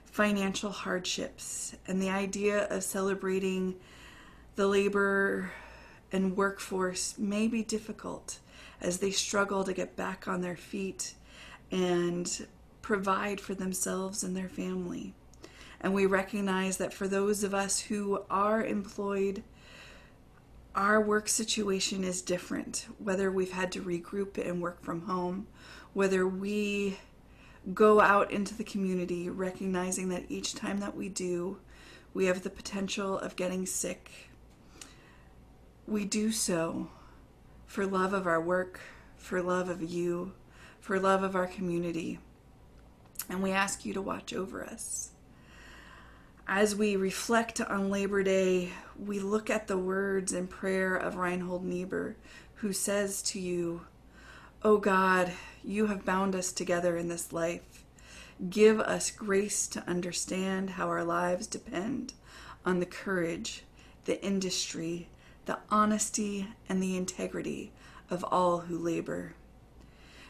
financial 0.04 0.70
hardships, 0.70 1.76
and 1.86 2.00
the 2.00 2.08
idea 2.08 2.66
of 2.68 2.82
celebrating 2.82 3.74
the 4.54 4.66
labor 4.66 5.52
and 6.12 6.36
workforce 6.36 7.18
may 7.18 7.46
be 7.46 7.62
difficult 7.62 8.38
as 8.80 8.98
they 8.98 9.10
struggle 9.10 9.64
to 9.64 9.74
get 9.74 9.96
back 9.96 10.26
on 10.26 10.40
their 10.40 10.56
feet 10.56 11.14
and 11.70 12.46
provide 12.80 13.40
for 13.40 13.54
themselves 13.54 14.22
and 14.22 14.36
their 14.36 14.48
family. 14.48 15.12
And 15.80 15.92
we 15.92 16.06
recognize 16.06 16.78
that 16.78 16.94
for 16.94 17.06
those 17.06 17.44
of 17.44 17.52
us 17.52 17.80
who 17.80 18.22
are 18.30 18.64
employed, 18.64 19.42
our 20.74 21.00
work 21.00 21.28
situation 21.28 22.04
is 22.04 22.22
different, 22.22 22.86
whether 22.98 23.30
we've 23.30 23.52
had 23.52 23.72
to 23.72 23.82
regroup 23.82 24.38
and 24.38 24.62
work 24.62 24.82
from 24.82 25.02
home, 25.02 25.46
whether 25.96 26.28
we 26.28 26.98
go 27.72 28.02
out 28.02 28.30
into 28.30 28.54
the 28.54 28.62
community 28.62 29.30
recognizing 29.30 30.10
that 30.10 30.26
each 30.28 30.54
time 30.54 30.78
that 30.78 30.94
we 30.94 31.08
do, 31.08 31.56
we 32.12 32.26
have 32.26 32.42
the 32.42 32.50
potential 32.50 33.18
of 33.18 33.34
getting 33.34 33.64
sick. 33.64 34.28
We 35.86 36.04
do 36.04 36.32
so 36.32 36.90
for 37.64 37.86
love 37.86 38.12
of 38.12 38.26
our 38.26 38.42
work, 38.42 38.78
for 39.16 39.40
love 39.40 39.70
of 39.70 39.80
you, 39.80 40.34
for 40.80 41.00
love 41.00 41.22
of 41.22 41.34
our 41.34 41.46
community. 41.46 42.18
And 43.30 43.42
we 43.42 43.52
ask 43.52 43.86
you 43.86 43.94
to 43.94 44.02
watch 44.02 44.34
over 44.34 44.62
us. 44.62 45.12
As 46.46 46.76
we 46.76 46.94
reflect 46.94 47.58
on 47.62 47.90
Labor 47.90 48.22
Day, 48.22 48.68
we 49.02 49.18
look 49.18 49.48
at 49.48 49.66
the 49.66 49.78
words 49.78 50.34
and 50.34 50.50
prayer 50.50 50.94
of 50.94 51.16
Reinhold 51.16 51.64
Niebuhr, 51.64 52.16
who 52.56 52.74
says 52.74 53.22
to 53.22 53.40
you, 53.40 53.86
O 54.62 54.76
God, 54.76 55.32
you 55.66 55.86
have 55.86 56.04
bound 56.04 56.34
us 56.34 56.52
together 56.52 56.96
in 56.96 57.08
this 57.08 57.32
life. 57.32 57.84
Give 58.50 58.80
us 58.80 59.10
grace 59.10 59.66
to 59.68 59.88
understand 59.88 60.70
how 60.70 60.88
our 60.88 61.04
lives 61.04 61.46
depend 61.46 62.12
on 62.64 62.80
the 62.80 62.86
courage, 62.86 63.64
the 64.04 64.22
industry, 64.24 65.08
the 65.46 65.58
honesty, 65.70 66.48
and 66.68 66.82
the 66.82 66.96
integrity 66.96 67.72
of 68.10 68.24
all 68.24 68.60
who 68.60 68.78
labor. 68.78 69.34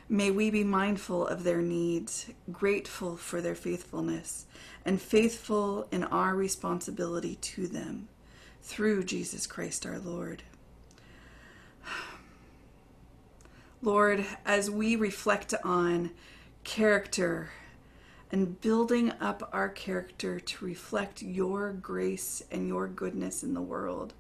May 0.08 0.30
we 0.30 0.50
be 0.50 0.62
mindful 0.62 1.26
of 1.26 1.42
their 1.42 1.60
needs, 1.60 2.26
grateful 2.52 3.16
for 3.16 3.40
their 3.40 3.56
faithfulness, 3.56 4.46
and 4.84 5.02
faithful 5.02 5.88
in 5.90 6.04
our 6.04 6.36
responsibility 6.36 7.34
to 7.36 7.66
them 7.66 8.08
through 8.62 9.04
Jesus 9.04 9.46
Christ 9.46 9.84
our 9.84 9.98
Lord. 9.98 10.44
Lord, 13.86 14.26
as 14.44 14.68
we 14.68 14.96
reflect 14.96 15.54
on 15.62 16.10
character 16.64 17.50
and 18.32 18.60
building 18.60 19.12
up 19.20 19.48
our 19.52 19.68
character 19.68 20.40
to 20.40 20.64
reflect 20.64 21.22
your 21.22 21.70
grace 21.70 22.42
and 22.50 22.66
your 22.66 22.88
goodness 22.88 23.44
in 23.44 23.54
the 23.54 23.62
world, 23.62 24.12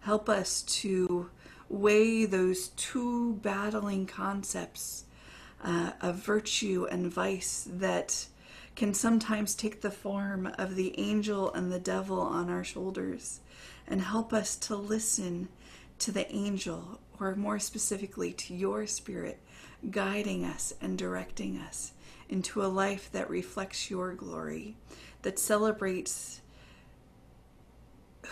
help 0.00 0.28
us 0.28 0.62
to 0.62 1.30
weigh 1.68 2.24
those 2.24 2.70
two 2.70 3.34
battling 3.34 4.06
concepts 4.06 5.04
uh, 5.62 5.92
of 6.00 6.16
virtue 6.16 6.88
and 6.90 7.12
vice 7.12 7.68
that 7.70 8.26
can 8.74 8.92
sometimes 8.94 9.54
take 9.54 9.80
the 9.80 9.92
form 9.92 10.50
of 10.58 10.74
the 10.74 10.98
angel 10.98 11.52
and 11.52 11.70
the 11.70 11.78
devil 11.78 12.18
on 12.18 12.50
our 12.50 12.64
shoulders 12.64 13.38
and 13.86 14.00
help 14.00 14.32
us 14.32 14.56
to 14.56 14.74
listen 14.74 15.46
to 16.00 16.10
the 16.10 16.28
angel, 16.34 16.98
or 17.20 17.34
more 17.34 17.58
specifically 17.58 18.32
to 18.32 18.54
your 18.54 18.86
spirit, 18.86 19.40
guiding 19.90 20.44
us 20.44 20.74
and 20.80 20.98
directing 20.98 21.58
us 21.58 21.92
into 22.28 22.62
a 22.62 22.66
life 22.66 23.10
that 23.12 23.30
reflects 23.30 23.90
your 23.90 24.14
glory, 24.14 24.76
that 25.22 25.38
celebrates 25.38 26.40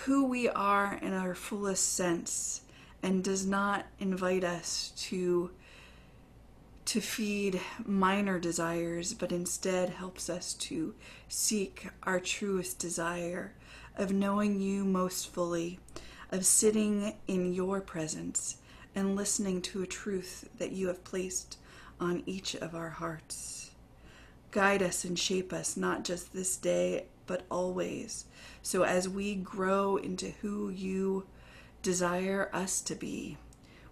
who 0.05 0.25
we 0.25 0.49
are 0.49 0.99
in 1.03 1.12
our 1.12 1.35
fullest 1.35 1.95
sense 1.95 2.62
and 3.03 3.23
does 3.23 3.47
not 3.47 3.87
invite 3.99 4.45
us 4.45 4.93
to 4.97 5.51
to 6.85 7.01
feed 7.01 7.61
minor 7.87 8.39
desires 8.41 9.15
but 9.15 9.31
instead 9.31 9.91
helps 9.91 10.29
us 10.29 10.55
to 10.55 10.95
seek 11.29 11.89
our 12.03 12.19
truest 12.19 12.79
desire 12.79 13.55
of 13.97 14.12
knowing 14.12 14.61
you 14.61 14.85
most 14.85 15.33
fully 15.33 15.79
of 16.31 16.45
sitting 16.45 17.15
in 17.29 17.53
your 17.53 17.81
presence 17.81 18.57
and 18.94 19.16
listening 19.16 19.62
to 19.62 19.82
a 19.82 19.87
truth 19.87 20.49
that 20.58 20.72
you 20.72 20.88
have 20.88 21.04
placed 21.04 21.58
on 22.00 22.22
each 22.26 22.54
of 22.56 22.75
our 22.75 22.90
hearts 22.90 23.70
guide 24.50 24.82
us 24.82 25.04
and 25.04 25.18
shape 25.18 25.52
us 25.52 25.76
not 25.76 26.04
just 26.04 26.32
this 26.32 26.56
day 26.56 27.04
but 27.26 27.44
always 27.50 28.26
so 28.62 28.84
as 28.84 29.08
we 29.08 29.34
grow 29.34 29.96
into 29.96 30.30
who 30.40 30.68
you 30.68 31.25
desire 31.82 32.49
us 32.52 32.80
to 32.82 32.94
be, 32.94 33.37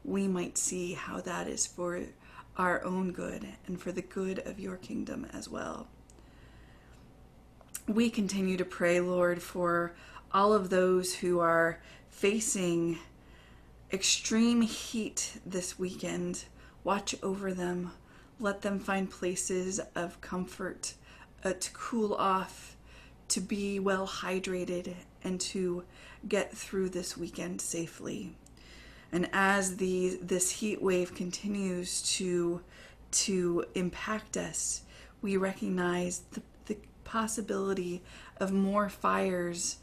we 0.04 0.28
might 0.28 0.56
see 0.56 0.94
how 0.94 1.20
that 1.20 1.48
is 1.48 1.66
for 1.66 2.00
our 2.56 2.82
own 2.84 3.10
good 3.12 3.46
and 3.66 3.80
for 3.80 3.90
the 3.90 4.02
good 4.02 4.38
of 4.40 4.60
your 4.60 4.76
kingdom 4.76 5.26
as 5.32 5.48
well. 5.48 5.88
We 7.88 8.10
continue 8.10 8.56
to 8.56 8.64
pray, 8.64 9.00
Lord, 9.00 9.42
for 9.42 9.94
all 10.32 10.52
of 10.52 10.70
those 10.70 11.16
who 11.16 11.40
are 11.40 11.80
facing 12.08 12.98
extreme 13.92 14.62
heat 14.62 15.38
this 15.44 15.78
weekend, 15.78 16.44
Watch 16.82 17.14
over 17.22 17.52
them. 17.52 17.92
Let 18.38 18.62
them 18.62 18.78
find 18.78 19.10
places 19.10 19.80
of 19.94 20.20
comfort 20.20 20.94
uh, 21.44 21.52
to 21.52 21.70
cool 21.72 22.14
off, 22.14 22.76
to 23.28 23.40
be 23.40 23.78
well 23.78 24.06
hydrated, 24.06 24.94
and 25.22 25.38
to 25.40 25.84
get 26.26 26.56
through 26.56 26.88
this 26.88 27.18
weekend 27.18 27.60
safely. 27.60 28.34
And 29.12 29.28
as 29.32 29.76
the 29.76 30.18
this 30.22 30.50
heat 30.50 30.80
wave 30.80 31.14
continues 31.14 32.00
to 32.14 32.62
to 33.12 33.64
impact 33.74 34.36
us, 34.36 34.82
we 35.20 35.36
recognize 35.36 36.22
the, 36.30 36.42
the 36.66 36.78
possibility 37.04 38.02
of 38.38 38.52
more 38.52 38.88
fires 38.88 39.78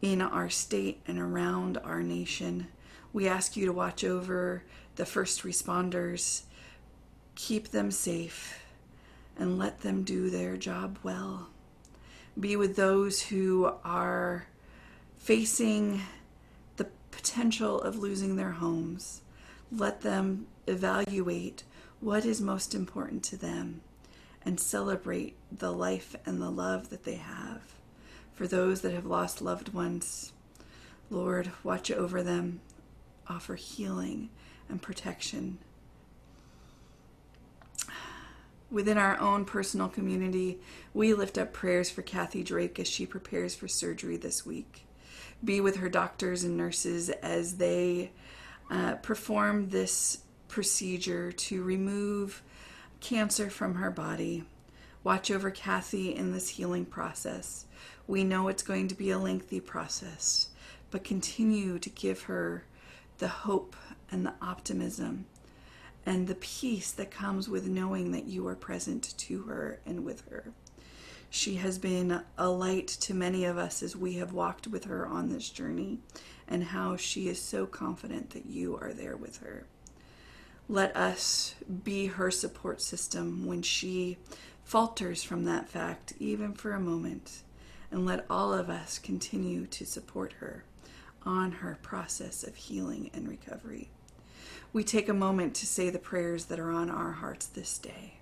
in 0.00 0.20
our 0.20 0.48
state 0.48 1.00
and 1.08 1.18
around 1.18 1.76
our 1.78 2.02
nation. 2.02 2.68
We 3.12 3.26
ask 3.26 3.56
you 3.56 3.66
to 3.66 3.72
watch 3.72 4.04
over 4.04 4.62
the 4.96 5.06
first 5.06 5.42
responders, 5.42 6.42
keep 7.34 7.68
them 7.68 7.90
safe, 7.90 8.62
and 9.38 9.58
let 9.58 9.80
them 9.80 10.04
do 10.04 10.30
their 10.30 10.56
job 10.56 10.98
well. 11.02 11.48
Be 12.38 12.54
with 12.56 12.76
those 12.76 13.22
who 13.22 13.72
are 13.84 14.46
facing 15.18 16.02
the 16.76 16.86
potential 17.10 17.80
of 17.80 17.98
losing 17.98 18.36
their 18.36 18.52
homes. 18.52 19.22
Let 19.72 20.02
them 20.02 20.46
evaluate 20.66 21.64
what 22.00 22.24
is 22.24 22.40
most 22.40 22.74
important 22.74 23.22
to 23.24 23.36
them 23.36 23.80
and 24.42 24.58
celebrate 24.58 25.36
the 25.50 25.72
life 25.72 26.16
and 26.24 26.40
the 26.40 26.50
love 26.50 26.90
that 26.90 27.04
they 27.04 27.16
have. 27.16 27.60
For 28.32 28.46
those 28.46 28.80
that 28.80 28.94
have 28.94 29.04
lost 29.04 29.42
loved 29.42 29.74
ones, 29.74 30.32
Lord, 31.10 31.50
watch 31.62 31.90
over 31.90 32.22
them, 32.22 32.60
offer 33.30 33.54
healing 33.54 34.28
and 34.68 34.82
protection. 34.82 35.58
Within 38.70 38.98
our 38.98 39.18
own 39.18 39.44
personal 39.44 39.88
community, 39.88 40.58
we 40.94 41.14
lift 41.14 41.38
up 41.38 41.52
prayers 41.52 41.90
for 41.90 42.02
Kathy 42.02 42.42
Drake 42.42 42.78
as 42.78 42.88
she 42.88 43.06
prepares 43.06 43.54
for 43.54 43.68
surgery 43.68 44.16
this 44.16 44.44
week. 44.44 44.86
Be 45.42 45.60
with 45.60 45.76
her 45.76 45.88
doctors 45.88 46.44
and 46.44 46.56
nurses 46.56 47.08
as 47.08 47.56
they 47.56 48.12
uh, 48.70 48.94
perform 48.96 49.70
this 49.70 50.18
procedure 50.48 51.32
to 51.32 51.62
remove 51.62 52.42
cancer 53.00 53.50
from 53.50 53.74
her 53.76 53.90
body. 53.90 54.44
Watch 55.02 55.30
over 55.30 55.50
Kathy 55.50 56.14
in 56.14 56.32
this 56.32 56.50
healing 56.50 56.84
process. 56.84 57.64
We 58.06 58.22
know 58.22 58.48
it's 58.48 58.62
going 58.62 58.88
to 58.88 58.94
be 58.94 59.10
a 59.10 59.18
lengthy 59.18 59.60
process, 59.60 60.48
but 60.90 61.04
continue 61.04 61.78
to 61.78 61.88
give 61.90 62.22
her 62.22 62.64
the 63.20 63.28
hope 63.28 63.76
and 64.10 64.26
the 64.26 64.32
optimism 64.42 65.26
and 66.06 66.26
the 66.26 66.34
peace 66.34 66.90
that 66.90 67.10
comes 67.10 67.48
with 67.48 67.68
knowing 67.68 68.12
that 68.12 68.24
you 68.24 68.46
are 68.48 68.56
present 68.56 69.14
to 69.18 69.42
her 69.42 69.78
and 69.84 70.04
with 70.04 70.28
her. 70.30 70.52
She 71.28 71.56
has 71.56 71.78
been 71.78 72.22
a 72.38 72.48
light 72.48 72.88
to 72.88 73.14
many 73.14 73.44
of 73.44 73.58
us 73.58 73.82
as 73.82 73.94
we 73.94 74.14
have 74.14 74.32
walked 74.32 74.66
with 74.66 74.84
her 74.84 75.06
on 75.06 75.28
this 75.28 75.50
journey, 75.50 75.98
and 76.48 76.64
how 76.64 76.96
she 76.96 77.28
is 77.28 77.40
so 77.40 77.66
confident 77.66 78.30
that 78.30 78.46
you 78.46 78.76
are 78.78 78.92
there 78.92 79.16
with 79.16 79.38
her. 79.38 79.66
Let 80.68 80.96
us 80.96 81.54
be 81.84 82.06
her 82.06 82.30
support 82.30 82.80
system 82.80 83.46
when 83.46 83.62
she 83.62 84.16
falters 84.64 85.22
from 85.22 85.44
that 85.44 85.68
fact, 85.68 86.14
even 86.18 86.54
for 86.54 86.72
a 86.72 86.80
moment, 86.80 87.42
and 87.92 88.06
let 88.06 88.24
all 88.30 88.52
of 88.54 88.70
us 88.70 88.98
continue 88.98 89.66
to 89.66 89.84
support 89.84 90.32
her 90.40 90.64
on 91.24 91.52
her 91.52 91.78
process 91.82 92.42
of 92.42 92.56
healing 92.56 93.10
and 93.12 93.28
recovery. 93.28 93.90
We 94.72 94.84
take 94.84 95.08
a 95.08 95.14
moment 95.14 95.54
to 95.56 95.66
say 95.66 95.90
the 95.90 95.98
prayers 95.98 96.46
that 96.46 96.60
are 96.60 96.70
on 96.70 96.90
our 96.90 97.12
hearts 97.12 97.46
this 97.46 97.76
day. 97.78 98.19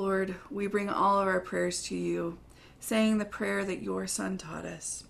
Lord, 0.00 0.36
we 0.50 0.66
bring 0.66 0.88
all 0.88 1.20
of 1.20 1.28
our 1.28 1.40
prayers 1.40 1.82
to 1.82 1.94
you, 1.94 2.38
saying 2.78 3.18
the 3.18 3.26
prayer 3.26 3.66
that 3.66 3.82
your 3.82 4.06
Son 4.06 4.38
taught 4.38 4.64
us 4.64 5.04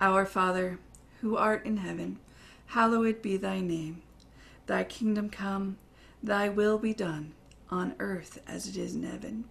Our 0.00 0.24
Father, 0.24 0.78
who 1.20 1.36
art 1.36 1.66
in 1.66 1.78
heaven, 1.78 2.20
hallowed 2.66 3.22
be 3.22 3.36
thy 3.36 3.58
name. 3.60 4.02
Thy 4.66 4.84
kingdom 4.84 5.30
come, 5.30 5.78
thy 6.22 6.48
will 6.48 6.78
be 6.78 6.94
done, 6.94 7.32
on 7.70 7.96
earth 7.98 8.40
as 8.46 8.68
it 8.68 8.76
is 8.76 8.94
in 8.94 9.02
heaven. 9.02 9.46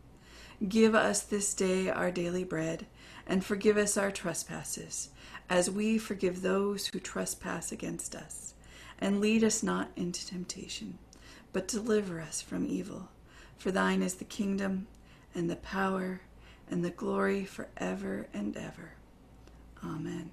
Give 0.66 0.96
us 0.96 1.24
this 1.24 1.54
day 1.54 1.90
our 1.90 2.10
daily 2.10 2.46
bread, 2.46 2.86
and 3.28 3.44
forgive 3.44 3.76
us 3.76 3.98
our 3.98 4.12
trespasses, 4.12 5.10
as 5.50 5.70
we 5.70 5.98
forgive 5.98 6.42
those 6.42 6.88
who 6.88 7.02
trespass 7.02 7.74
against 7.74 8.16
us. 8.16 8.54
And 8.98 9.20
lead 9.20 9.44
us 9.44 9.62
not 9.62 9.92
into 9.98 10.26
temptation, 10.26 11.00
but 11.52 11.68
deliver 11.68 12.22
us 12.22 12.42
from 12.42 12.66
evil. 12.66 13.10
For 13.60 13.72
thine 13.72 14.02
is 14.02 14.16
the 14.16 14.26
kingdom, 14.26 14.88
and 15.36 15.50
the 15.50 15.58
power, 15.58 16.22
and 16.72 16.84
the 16.84 16.92
glory 16.92 17.44
forever 17.44 18.28
and 18.34 18.56
ever. 18.56 18.94
Amen. 19.84 20.32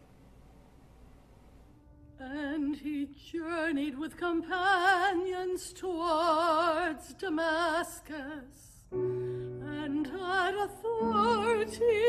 And 2.20 2.76
he 2.76 3.08
journeyed 3.32 3.98
with 3.98 4.16
companions 4.16 5.72
towards 5.72 7.14
Damascus, 7.14 8.84
and 8.92 10.06
had 10.06 10.54
authority 10.54 12.05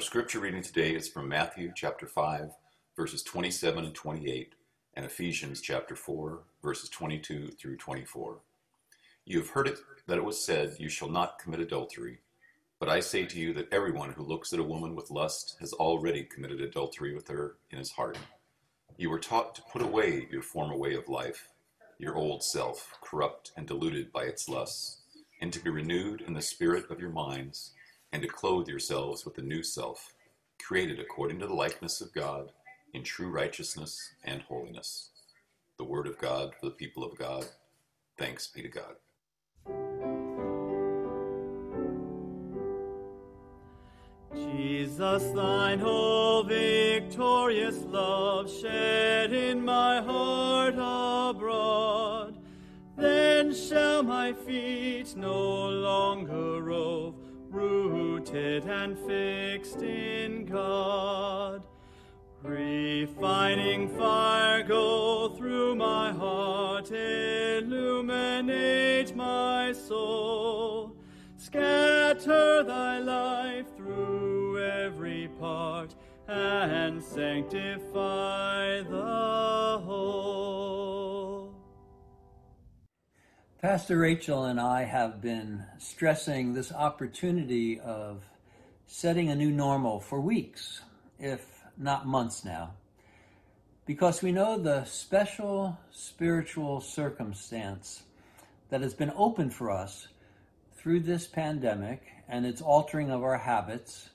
Our 0.00 0.04
scripture 0.04 0.40
reading 0.40 0.62
today 0.62 0.94
is 0.94 1.10
from 1.10 1.28
Matthew 1.28 1.72
chapter 1.76 2.06
5, 2.06 2.52
verses 2.96 3.22
27 3.22 3.84
and 3.84 3.94
28, 3.94 4.54
and 4.94 5.04
Ephesians 5.04 5.60
chapter 5.60 5.94
4, 5.94 6.40
verses 6.62 6.88
22 6.88 7.48
through 7.48 7.76
24. 7.76 8.40
You 9.26 9.40
have 9.40 9.50
heard 9.50 9.68
it 9.68 9.78
that 10.06 10.16
it 10.16 10.24
was 10.24 10.42
said, 10.42 10.76
You 10.78 10.88
shall 10.88 11.10
not 11.10 11.38
commit 11.38 11.60
adultery. 11.60 12.20
But 12.78 12.88
I 12.88 13.00
say 13.00 13.26
to 13.26 13.38
you 13.38 13.52
that 13.52 13.70
everyone 13.70 14.12
who 14.12 14.22
looks 14.22 14.54
at 14.54 14.58
a 14.58 14.64
woman 14.64 14.94
with 14.94 15.10
lust 15.10 15.58
has 15.60 15.74
already 15.74 16.24
committed 16.24 16.62
adultery 16.62 17.14
with 17.14 17.28
her 17.28 17.56
in 17.70 17.76
his 17.76 17.90
heart. 17.90 18.16
You 18.96 19.10
were 19.10 19.18
taught 19.18 19.54
to 19.56 19.62
put 19.70 19.82
away 19.82 20.26
your 20.30 20.40
former 20.40 20.78
way 20.78 20.94
of 20.94 21.10
life, 21.10 21.50
your 21.98 22.16
old 22.16 22.42
self, 22.42 22.96
corrupt 23.02 23.52
and 23.54 23.66
deluded 23.66 24.14
by 24.14 24.22
its 24.22 24.48
lusts, 24.48 25.02
and 25.42 25.52
to 25.52 25.60
be 25.60 25.68
renewed 25.68 26.22
in 26.22 26.32
the 26.32 26.40
spirit 26.40 26.90
of 26.90 27.00
your 27.00 27.10
minds, 27.10 27.74
and 28.12 28.22
to 28.22 28.28
clothe 28.28 28.68
yourselves 28.68 29.24
with 29.24 29.34
the 29.34 29.42
new 29.42 29.62
self, 29.62 30.14
created 30.62 30.98
according 31.00 31.38
to 31.40 31.46
the 31.46 31.54
likeness 31.54 32.00
of 32.00 32.12
God, 32.12 32.52
in 32.92 33.02
true 33.04 33.30
righteousness 33.30 34.14
and 34.24 34.42
holiness. 34.42 35.10
The 35.78 35.84
word 35.84 36.06
of 36.06 36.18
God 36.18 36.54
for 36.58 36.66
the 36.66 36.72
people 36.72 37.04
of 37.04 37.16
God. 37.16 37.46
Thanks 38.18 38.48
be 38.48 38.62
to 38.62 38.68
God. 38.68 38.96
Jesus, 44.34 45.22
thine 45.34 45.78
whole 45.78 46.42
victorious 46.42 47.76
love 47.84 48.50
shed 48.50 49.32
in 49.32 49.64
my 49.64 50.00
heart 50.00 50.74
abroad. 50.74 52.36
Then 52.96 53.54
shall 53.54 54.02
my 54.02 54.32
feet 54.32 55.16
no 55.16 55.68
longer 55.68 56.62
rove, 56.62 57.09
rooted 58.30 58.64
and 58.66 58.98
fixed 58.98 59.82
in 59.82 60.44
God. 60.46 61.62
Refining 62.42 63.88
fire 63.88 64.62
go 64.62 65.28
through 65.36 65.74
my 65.76 66.10
heart, 66.12 66.90
illuminate 66.90 68.14
my 69.14 69.72
soul. 69.72 70.96
Scatter 71.36 72.62
thy 72.62 72.98
life 72.98 73.66
through 73.76 74.62
every 74.62 75.28
part 75.38 75.94
and 76.28 77.02
sanctify 77.02 78.80
the 78.82 79.82
whole. 79.84 80.49
Pastor 83.60 83.98
Rachel 83.98 84.46
and 84.46 84.58
I 84.58 84.84
have 84.84 85.20
been 85.20 85.66
stressing 85.76 86.54
this 86.54 86.72
opportunity 86.72 87.78
of 87.78 88.24
setting 88.86 89.28
a 89.28 89.34
new 89.34 89.50
normal 89.50 90.00
for 90.00 90.18
weeks, 90.18 90.80
if 91.18 91.44
not 91.76 92.06
months 92.06 92.42
now, 92.42 92.72
because 93.84 94.22
we 94.22 94.32
know 94.32 94.56
the 94.56 94.84
special 94.84 95.78
spiritual 95.90 96.80
circumstance 96.80 98.02
that 98.70 98.80
has 98.80 98.94
been 98.94 99.12
opened 99.14 99.52
for 99.52 99.70
us 99.70 100.08
through 100.78 101.00
this 101.00 101.26
pandemic 101.26 102.00
and 102.30 102.46
its 102.46 102.62
altering 102.62 103.10
of 103.10 103.22
our 103.22 103.36
habits 103.36 104.08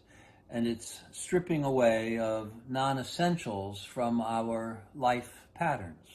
and 0.49 0.65
its 0.65 1.01
stripping 1.11 1.63
away 1.63 2.17
of 2.17 2.51
non 2.67 2.97
essentials 2.97 3.83
from 3.83 4.21
our 4.21 4.81
life 4.95 5.31
patterns. 5.53 6.14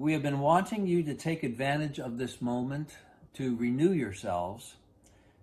We 0.00 0.14
have 0.14 0.22
been 0.22 0.40
wanting 0.40 0.86
you 0.86 1.02
to 1.02 1.14
take 1.14 1.42
advantage 1.42 2.00
of 2.00 2.16
this 2.16 2.40
moment 2.40 2.88
to 3.34 3.54
renew 3.56 3.92
yourselves, 3.92 4.76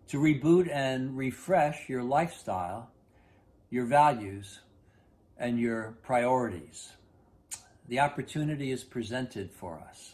to 0.08 0.18
reboot 0.18 0.68
and 0.74 1.16
refresh 1.16 1.88
your 1.88 2.02
lifestyle, 2.02 2.90
your 3.70 3.86
values, 3.86 4.62
and 5.38 5.60
your 5.60 5.96
priorities. 6.02 6.92
The 7.88 8.00
opportunity 8.00 8.72
is 8.72 8.84
presented 8.84 9.52
for 9.52 9.80
us. 9.88 10.14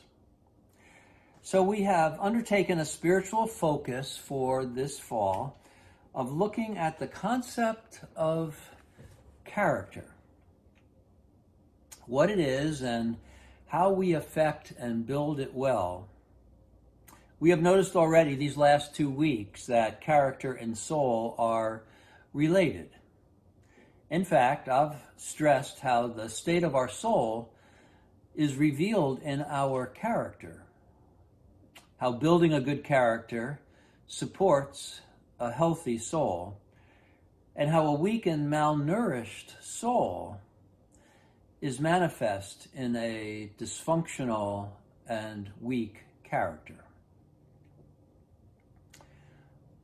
So, 1.42 1.64
we 1.64 1.84
have 1.84 2.18
undertaken 2.20 2.80
a 2.80 2.86
spiritual 2.86 3.48
focus 3.48 4.18
for 4.18 4.66
this 4.66 5.00
fall 5.00 5.58
of 6.14 6.34
looking 6.34 6.78
at 6.78 7.00
the 7.00 7.08
concept 7.08 8.02
of 8.14 8.60
character, 9.46 10.14
what 12.08 12.30
it 12.30 12.40
is, 12.42 12.82
and 12.82 13.16
how 13.74 13.90
we 13.90 14.14
affect 14.14 14.72
and 14.78 15.08
build 15.08 15.40
it 15.40 15.52
well. 15.52 16.08
We 17.40 17.50
have 17.50 17.64
noticed 17.64 17.96
already 17.96 18.36
these 18.36 18.56
last 18.56 18.94
two 18.94 19.10
weeks 19.10 19.66
that 19.66 20.00
character 20.00 20.54
and 20.54 20.78
soul 20.78 21.34
are 21.40 21.82
related. 22.34 22.92
In 24.12 24.26
fact, 24.26 24.70
I've 24.70 24.98
stressed 25.18 25.80
how 25.80 26.06
the 26.06 26.30
state 26.30 26.64
of 26.64 26.76
our 26.76 26.88
soul 26.88 27.52
is 28.36 28.58
revealed 28.58 29.24
in 29.24 29.44
our 29.50 29.88
character, 29.88 30.68
how 31.98 32.12
building 32.12 32.54
a 32.54 32.62
good 32.62 32.84
character 32.84 33.60
supports 34.06 35.02
a 35.40 35.52
healthy 35.52 35.98
soul, 35.98 36.60
and 37.56 37.72
how 37.72 37.88
a 37.88 37.96
weak 37.96 38.28
and 38.28 38.54
malnourished 38.54 39.60
soul 39.64 40.40
is 41.64 41.80
manifest 41.80 42.68
in 42.76 42.94
a 42.98 43.50
dysfunctional 43.58 44.68
and 45.08 45.50
weak 45.62 46.04
character. 46.26 46.84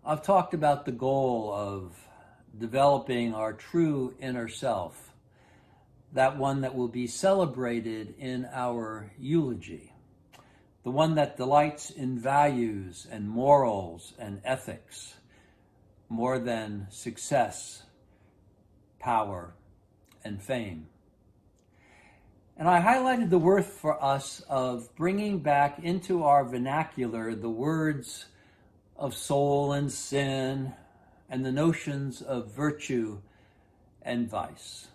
I've 0.06 0.22
talked 0.22 0.54
about 0.54 0.84
the 0.84 0.92
goal 0.92 1.54
of 1.54 1.96
developing 2.60 3.34
our 3.34 3.54
true 3.54 4.14
inner 4.20 4.50
self, 4.50 5.14
that 6.12 6.38
one 6.38 6.60
that 6.62 6.76
will 6.76 6.90
be 6.90 7.08
celebrated 7.08 8.14
in 8.20 8.46
our 8.52 9.14
eulogy, 9.18 9.94
the 10.84 10.92
one 10.92 11.16
that 11.16 11.38
delights 11.38 11.92
in 11.92 12.20
values 12.20 13.08
and 13.10 13.30
morals 13.30 14.14
and 14.20 14.42
ethics 14.44 15.14
more 16.10 16.40
than 16.40 16.88
success, 16.90 17.84
power, 19.00 19.54
and 20.26 20.42
fame. 20.42 20.88
And 22.60 22.68
I 22.68 22.82
highlighted 22.82 23.30
the 23.30 23.40
worth 23.40 23.68
for 23.68 24.04
us 24.04 24.42
of 24.50 24.94
bringing 24.98 25.40
back 25.40 25.80
into 25.82 26.26
our 26.26 26.44
vernacular 26.44 27.34
the 27.34 27.50
words 27.50 28.26
of 28.98 29.16
soul 29.16 29.72
and 29.72 29.90
sin 29.90 30.74
and 31.30 31.46
the 31.46 31.54
notions 31.54 32.22
of 32.22 32.52
virtue 32.52 33.22
and 34.02 34.30
vice. 34.30 34.90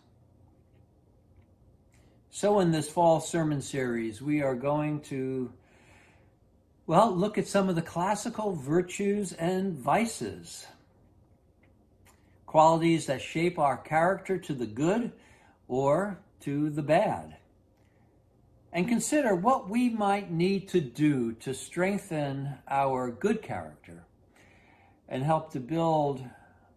So, 2.31 2.61
in 2.61 2.71
this 2.71 2.91
fall 2.91 3.21
sermon 3.21 3.63
series, 3.63 4.21
we 4.21 4.43
are 4.43 4.55
going 4.55 5.01
to, 5.03 5.51
well, 6.87 7.17
look 7.17 7.39
at 7.39 7.49
some 7.49 7.71
of 7.71 7.77
the 7.77 7.83
classical 7.83 8.53
virtues 8.53 9.33
and 9.33 9.73
vices 9.73 10.67
qualities 12.45 13.07
that 13.07 13.23
shape 13.23 13.59
our 13.59 13.79
character 13.79 14.37
to 14.37 14.53
the 14.53 14.67
good 14.67 15.13
or 15.67 16.19
to 16.41 16.69
the 16.69 16.83
bad. 16.83 17.39
And 18.75 18.89
consider 18.89 19.37
what 19.37 19.71
we 19.71 19.89
might 19.89 20.33
need 20.33 20.67
to 20.71 20.81
do 20.81 21.35
to 21.35 21.55
strengthen 21.55 22.55
our 22.69 23.09
good 23.13 23.41
character 23.41 24.03
and 25.09 25.23
help 25.23 25.53
to 25.53 25.61
build 25.61 26.21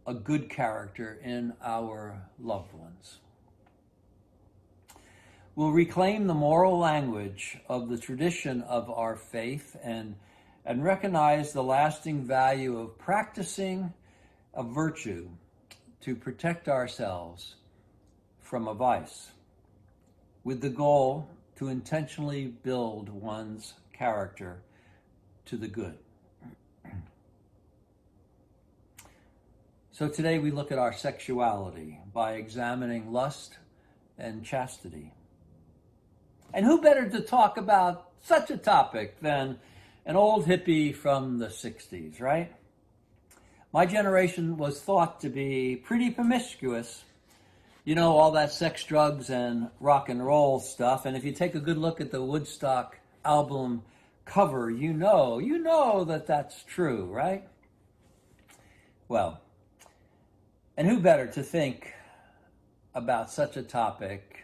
a 0.06 0.14
good 0.14 0.48
character 0.48 1.20
in 1.24 1.54
our 1.64 2.22
loved 2.40 2.72
ones. 2.74 3.18
We'll 5.56 5.72
reclaim 5.72 6.28
the 6.28 6.36
moral 6.36 6.78
language 6.78 7.58
of 7.68 7.90
the 7.90 7.98
tradition 7.98 8.62
of 8.62 8.92
our 8.92 9.16
faith 9.16 9.76
and, 9.82 10.18
and 10.66 10.84
recognize 10.84 11.52
the 11.52 11.64
lasting 11.64 12.28
value 12.28 12.78
of 12.78 12.96
practicing 13.00 13.92
a 14.54 14.62
virtue 14.62 15.30
to 16.02 16.16
protect 16.16 16.70
ourselves 16.70 17.56
from 18.40 18.68
a 18.68 18.76
vice, 18.76 19.32
with 20.44 20.62
the 20.62 20.70
goal 20.70 21.28
to 21.58 21.70
intentionally 21.70 22.48
build 22.48 23.10
one's 23.10 23.74
character 23.94 24.62
to 25.46 25.58
the 25.58 25.68
good. 25.68 25.98
So 29.92 30.08
today 30.08 30.38
we 30.38 30.52
look 30.52 30.72
at 30.72 30.78
our 30.78 30.94
sexuality 30.94 32.00
by 32.14 32.34
examining 32.34 33.12
lust 33.12 33.58
and 34.18 34.44
chastity. 34.44 35.14
And 36.54 36.66
who 36.66 36.82
better 36.82 37.10
to 37.10 37.22
talk 37.22 37.58
about 37.58 38.10
such 38.22 38.52
a 38.52 38.58
topic 38.58 39.20
than 39.22 39.60
an 40.06 40.16
old 40.16 40.46
hippie 40.46 40.96
from 40.96 41.40
the 41.40 41.48
60s, 41.48 42.22
right? 42.22 42.54
my 43.74 43.86
generation 43.86 44.58
was 44.58 44.80
thought 44.80 45.20
to 45.22 45.30
be 45.30 45.76
pretty 45.76 46.10
promiscuous. 46.10 47.04
You 47.88 47.96
know, 47.96 48.18
all 48.18 48.32
that 48.32 48.52
sex, 48.52 48.84
drugs, 48.84 49.30
and 49.30 49.70
rock 49.80 50.10
and 50.10 50.22
roll 50.22 50.60
stuff. 50.60 51.06
And 51.06 51.16
if 51.16 51.24
you 51.24 51.32
take 51.32 51.56
a 51.56 51.62
good 51.62 51.78
look 51.78 52.02
at 52.02 52.12
the 52.12 52.22
Woodstock 52.22 53.00
album 53.24 53.82
cover, 54.26 54.70
you 54.70 54.92
know, 54.92 55.40
you 55.40 55.58
know 55.58 56.04
that 56.04 56.28
that's 56.28 56.66
true, 56.66 57.06
right? 57.06 57.48
Well, 59.08 59.40
And 60.76 60.86
who 60.86 61.00
better 61.00 61.28
to 61.28 61.42
think 61.42 61.94
about 62.94 63.32
such 63.32 63.56
a 63.56 63.64
topic 63.64 64.44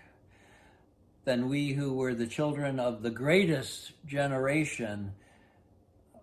than 1.25 1.49
we 1.49 1.73
who 1.73 1.95
were 1.95 2.15
the 2.15 2.27
children 2.27 2.79
of 2.79 3.01
the 3.01 3.11
greatest 3.11 3.91
generation 4.05 5.11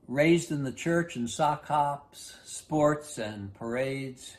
raised 0.08 0.50
in 0.50 0.64
the 0.64 0.72
church 0.72 1.16
and 1.16 1.28
sock 1.28 1.66
hops, 1.66 2.36
sports, 2.46 3.18
and 3.18 3.52
parades, 3.52 4.38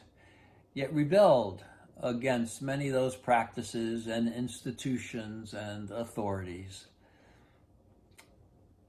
yet 0.74 0.92
rebelled 0.92 1.64
against 2.02 2.62
many 2.62 2.88
of 2.88 2.94
those 2.94 3.16
practices 3.16 4.08
and 4.08 4.34
institutions 4.34 5.54
and 5.54 5.92
authorities. 5.92 6.88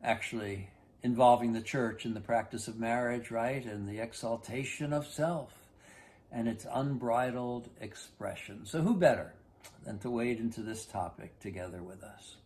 Actually, 0.03 0.71
involving 1.03 1.53
the 1.53 1.61
church 1.61 2.07
in 2.07 2.15
the 2.15 2.21
practice 2.21 2.69
of 2.69 2.79
marriage, 2.79 3.31
right? 3.31 3.65
And 3.65 3.89
the 3.89 4.01
exaltation 4.01 4.93
of 4.93 5.07
self 5.07 5.53
and 6.33 6.49
its 6.49 6.67
unbridled 6.73 7.69
expression. 7.81 8.65
So, 8.65 8.81
who 8.81 8.95
better 8.95 9.35
than 9.85 9.99
to 9.99 10.11
wade 10.11 10.41
into 10.41 10.63
this 10.63 10.87
topic 10.87 11.39
together 11.39 11.83
with 11.83 12.03
us? 12.03 12.37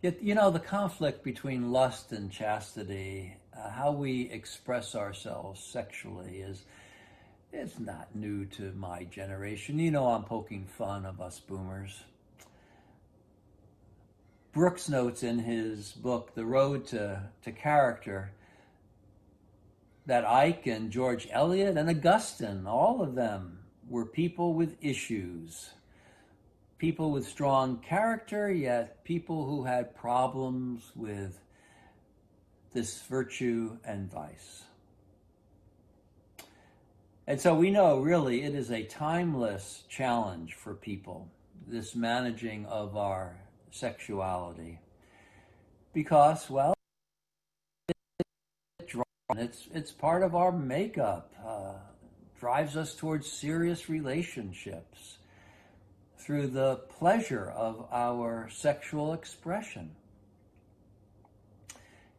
Yet, 0.00 0.22
you 0.22 0.34
know, 0.34 0.50
the 0.50 0.58
conflict 0.58 1.22
between 1.22 1.70
lust 1.70 2.10
and 2.10 2.30
chastity, 2.30 3.36
how 3.70 3.92
we 3.92 4.30
express 4.30 4.94
ourselves 4.94 5.62
sexually, 5.62 6.40
is 6.40 6.64
it's 7.52 7.78
not 7.78 8.14
new 8.14 8.46
to 8.46 8.72
my 8.72 9.04
generation. 9.04 9.78
You 9.78 9.90
know, 9.90 10.08
I'm 10.08 10.24
poking 10.24 10.66
fun 10.66 11.04
of 11.04 11.20
us 11.20 11.38
boomers. 11.38 12.02
Brooks 14.52 14.88
notes 14.88 15.22
in 15.22 15.38
his 15.38 15.92
book, 15.92 16.34
The 16.34 16.44
Road 16.44 16.86
to, 16.88 17.22
to 17.44 17.52
Character, 17.52 18.32
that 20.06 20.26
Ike 20.26 20.66
and 20.66 20.90
George 20.90 21.28
Eliot 21.30 21.76
and 21.76 21.88
Augustine, 21.88 22.66
all 22.66 23.02
of 23.02 23.14
them 23.14 23.60
were 23.88 24.04
people 24.04 24.52
with 24.54 24.76
issues, 24.82 25.70
people 26.78 27.12
with 27.12 27.26
strong 27.26 27.78
character, 27.78 28.52
yet 28.52 29.04
people 29.04 29.46
who 29.46 29.64
had 29.64 29.94
problems 29.94 30.90
with 30.94 31.38
this 32.72 33.02
virtue 33.02 33.78
and 33.84 34.10
vice. 34.10 34.62
And 37.26 37.40
so 37.40 37.54
we 37.54 37.70
know 37.70 37.98
really 37.98 38.42
it 38.42 38.54
is 38.54 38.70
a 38.70 38.82
timeless 38.82 39.84
challenge 39.88 40.54
for 40.54 40.74
people, 40.74 41.28
this 41.66 41.94
managing 41.94 42.66
of 42.66 42.96
our 42.96 43.36
sexuality. 43.70 44.80
Because, 45.92 46.50
well, 46.50 46.74
it's, 49.36 49.68
it's 49.72 49.92
part 49.92 50.22
of 50.22 50.34
our 50.34 50.52
makeup, 50.52 51.32
uh, 51.46 51.74
drives 52.38 52.76
us 52.76 52.94
towards 52.94 53.30
serious 53.30 53.88
relationships 53.88 55.18
through 56.18 56.48
the 56.48 56.76
pleasure 56.98 57.50
of 57.50 57.86
our 57.92 58.48
sexual 58.50 59.12
expression. 59.12 59.90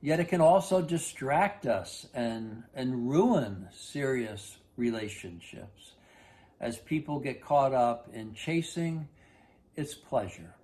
Yet 0.03 0.19
it 0.19 0.25
can 0.25 0.41
also 0.41 0.81
distract 0.81 1.65
us 1.65 2.07
and, 2.13 2.63
and 2.75 3.09
ruin 3.09 3.69
serious 3.71 4.57
relationships. 4.75 5.93
As 6.59 6.77
people 6.77 7.21
get 7.21 7.41
caught 7.41 7.73
up 7.73 8.09
in 8.11 8.33
chasing 8.33 9.07
its 9.77 9.93
pleasure. 9.93 10.55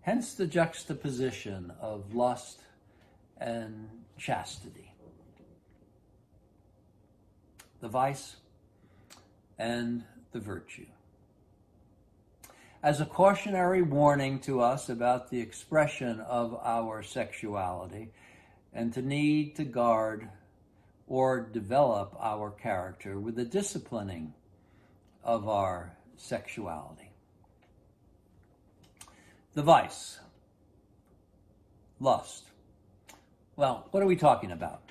Hence 0.00 0.32
the 0.32 0.46
juxtaposition 0.46 1.74
of 1.82 2.14
lust 2.14 2.60
and 3.36 3.90
chastity, 4.16 4.94
the 7.82 7.88
vice 7.88 8.36
and 9.58 10.02
the 10.32 10.40
virtue 10.40 10.86
as 12.82 13.00
a 13.00 13.06
cautionary 13.06 13.80
warning 13.80 14.40
to 14.40 14.60
us 14.60 14.88
about 14.88 15.30
the 15.30 15.40
expression 15.40 16.18
of 16.20 16.58
our 16.62 17.02
sexuality 17.02 18.10
and 18.72 18.92
to 18.92 19.00
need 19.00 19.54
to 19.54 19.64
guard 19.64 20.28
or 21.06 21.40
develop 21.40 22.16
our 22.18 22.50
character 22.50 23.20
with 23.20 23.36
the 23.36 23.44
disciplining 23.44 24.34
of 25.22 25.48
our 25.48 25.96
sexuality. 26.16 27.10
The 29.54 29.62
vice, 29.62 30.18
lust. 32.00 32.44
Well, 33.54 33.86
what 33.90 34.02
are 34.02 34.06
we 34.06 34.16
talking 34.16 34.50
about? 34.50 34.82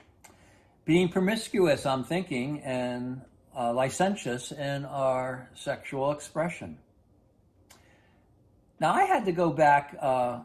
Being 0.86 1.10
promiscuous, 1.10 1.86
I'm 1.86 2.04
thinking, 2.04 2.62
and 2.62 3.22
uh, 3.58 3.74
licentious 3.74 4.52
in 4.52 4.86
our 4.86 5.50
sexual 5.56 6.12
expression. 6.12 6.78
Now, 8.82 8.94
I 8.94 9.04
had 9.04 9.26
to 9.26 9.32
go 9.32 9.52
back, 9.52 9.96
uh, 10.02 10.40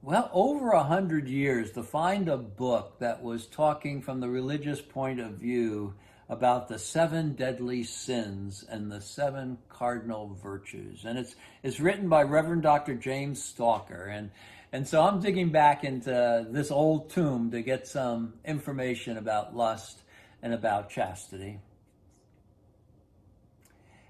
well, 0.00 0.30
over 0.32 0.70
a 0.70 0.82
hundred 0.82 1.28
years 1.28 1.70
to 1.72 1.82
find 1.82 2.26
a 2.26 2.38
book 2.38 3.00
that 3.00 3.22
was 3.22 3.46
talking 3.46 4.00
from 4.00 4.20
the 4.20 4.30
religious 4.30 4.80
point 4.80 5.20
of 5.20 5.32
view 5.32 5.92
about 6.30 6.68
the 6.68 6.78
seven 6.78 7.34
deadly 7.34 7.84
sins 7.84 8.64
and 8.66 8.90
the 8.90 9.02
seven 9.02 9.58
cardinal 9.68 10.38
virtues. 10.42 11.04
And 11.04 11.18
it's, 11.18 11.36
it's 11.62 11.80
written 11.80 12.08
by 12.08 12.22
Reverend 12.22 12.62
Dr. 12.62 12.94
James 12.94 13.42
Stalker. 13.42 14.04
And, 14.04 14.30
and 14.72 14.88
so 14.88 15.02
I'm 15.02 15.20
digging 15.20 15.50
back 15.50 15.84
into 15.84 16.46
this 16.48 16.70
old 16.70 17.10
tomb 17.10 17.50
to 17.50 17.60
get 17.60 17.86
some 17.86 18.32
information 18.46 19.18
about 19.18 19.54
lust 19.54 20.00
and 20.42 20.54
about 20.54 20.88
chastity. 20.88 21.60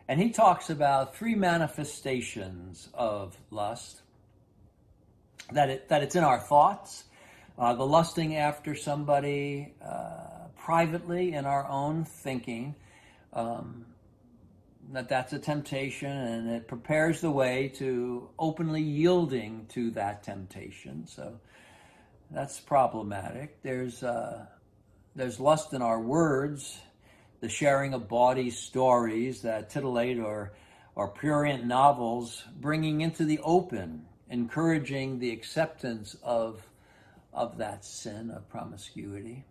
And 0.08 0.18
he 0.18 0.30
talks 0.30 0.70
about 0.70 1.14
three 1.14 1.34
manifestations 1.34 2.88
of 2.94 3.36
lust 3.50 4.00
that, 5.52 5.68
it, 5.68 5.88
that 5.90 6.02
it's 6.02 6.16
in 6.16 6.24
our 6.24 6.38
thoughts, 6.38 7.04
uh, 7.58 7.74
the 7.74 7.86
lusting 7.86 8.36
after 8.36 8.74
somebody 8.74 9.74
uh, 9.84 10.48
privately 10.56 11.34
in 11.34 11.44
our 11.44 11.66
own 11.68 12.04
thinking, 12.04 12.74
um, 13.34 13.84
that 14.92 15.10
that's 15.10 15.34
a 15.34 15.38
temptation 15.38 16.10
and 16.10 16.50
it 16.50 16.66
prepares 16.66 17.20
the 17.20 17.30
way 17.30 17.68
to 17.76 18.30
openly 18.38 18.80
yielding 18.82 19.66
to 19.68 19.90
that 19.90 20.22
temptation. 20.22 21.06
So 21.06 21.38
that's 22.30 22.58
problematic. 22.60 23.62
There's, 23.62 24.02
uh, 24.02 24.46
there's 25.14 25.38
lust 25.38 25.74
in 25.74 25.82
our 25.82 26.00
words 26.00 26.78
the 27.40 27.48
sharing 27.48 27.94
of 27.94 28.08
bawdy 28.08 28.50
stories 28.50 29.42
that 29.42 29.70
titillate 29.70 30.18
or, 30.18 30.52
or 30.94 31.08
prurient 31.08 31.64
novels, 31.64 32.44
bringing 32.60 33.00
into 33.00 33.24
the 33.24 33.38
open, 33.40 34.04
encouraging 34.28 35.18
the 35.18 35.30
acceptance 35.30 36.16
of, 36.22 36.62
of 37.32 37.58
that 37.58 37.84
sin 37.84 38.30
of 38.30 38.48
promiscuity. 38.48 39.44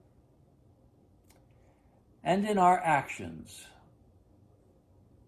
And 2.23 2.45
in 2.45 2.57
our 2.57 2.79
actions, 2.79 3.65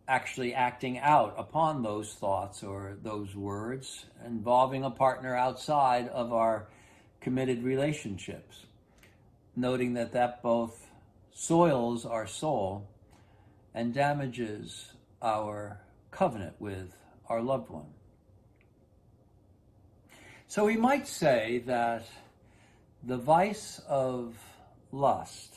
actually 0.10 0.54
acting 0.54 0.98
out 0.98 1.36
upon 1.38 1.84
those 1.84 2.14
thoughts 2.14 2.64
or 2.64 2.98
those 3.04 3.36
words, 3.36 4.06
involving 4.26 4.84
a 4.84 4.90
partner 4.90 5.36
outside 5.36 6.10
of 6.10 6.34
our 6.34 6.68
committed 7.22 7.64
relationships, 7.64 8.66
noting 9.56 9.94
that 9.94 10.12
that 10.12 10.42
both 10.42 10.89
soils 11.34 12.06
our 12.06 12.28
soul 12.28 12.90
and 13.74 13.94
damages 13.94 14.92
our 15.22 15.80
covenant 16.12 16.56
with 16.60 16.96
our 17.28 17.42
loved 17.42 17.70
one. 17.70 17.94
So 20.48 20.66
we 20.66 20.78
might 20.78 21.08
say 21.08 21.64
that 21.68 22.06
the 23.04 23.18
vice 23.18 23.80
of 23.88 24.36
lust 24.92 25.56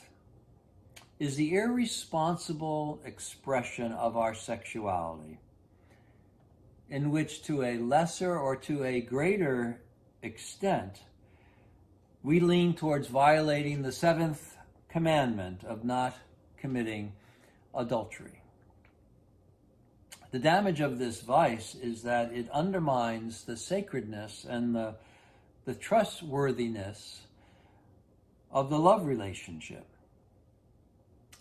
is 1.18 1.36
the 1.36 1.54
irresponsible 1.54 3.00
expression 3.04 3.92
of 3.92 4.16
our 4.16 4.34
sexuality, 4.34 5.38
in 6.90 7.10
which 7.10 7.42
to 7.44 7.62
a 7.62 7.78
lesser 7.78 8.36
or 8.38 8.56
to 8.56 8.84
a 8.84 9.00
greater 9.00 9.80
extent 10.22 11.00
we 12.22 12.38
lean 12.38 12.74
towards 12.74 13.08
violating 13.08 13.82
the 13.82 13.90
seventh 13.90 14.51
commandment 14.92 15.64
of 15.64 15.84
not 15.84 16.14
committing 16.58 17.12
adultery. 17.74 18.42
The 20.30 20.38
damage 20.38 20.80
of 20.80 20.98
this 20.98 21.20
vice 21.22 21.74
is 21.74 22.02
that 22.02 22.32
it 22.32 22.48
undermines 22.50 23.44
the 23.44 23.56
sacredness 23.56 24.46
and 24.48 24.74
the, 24.74 24.94
the 25.64 25.74
trustworthiness 25.74 27.22
of 28.50 28.68
the 28.68 28.78
love 28.78 29.06
relationship, 29.06 29.86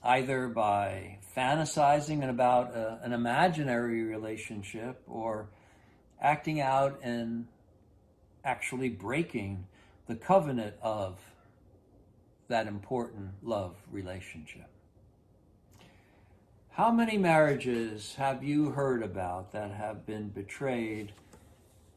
either 0.03 0.47
by 0.47 1.19
fantasizing 1.35 2.27
about 2.27 2.73
a, 2.73 2.99
an 3.03 3.11
imaginary 3.11 4.03
relationship 4.03 5.01
or 5.07 5.47
acting 6.21 6.61
out 6.61 6.99
and 7.03 7.47
actually 8.43 8.89
breaking 8.89 9.65
the 10.07 10.15
covenant 10.15 10.75
of 10.81 11.19
that 12.51 12.67
important 12.67 13.29
love 13.41 13.77
relationship. 13.89 14.67
How 16.71 16.91
many 16.91 17.17
marriages 17.17 18.15
have 18.15 18.43
you 18.43 18.71
heard 18.71 19.03
about 19.03 19.53
that 19.53 19.71
have 19.71 20.05
been 20.05 20.27
betrayed 20.27 21.13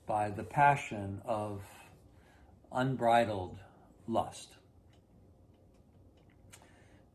by 0.07 0.31
the 0.31 0.45
passion 0.45 1.21
of 1.25 1.61
unbridled 2.73 3.59
lust? 4.07 4.51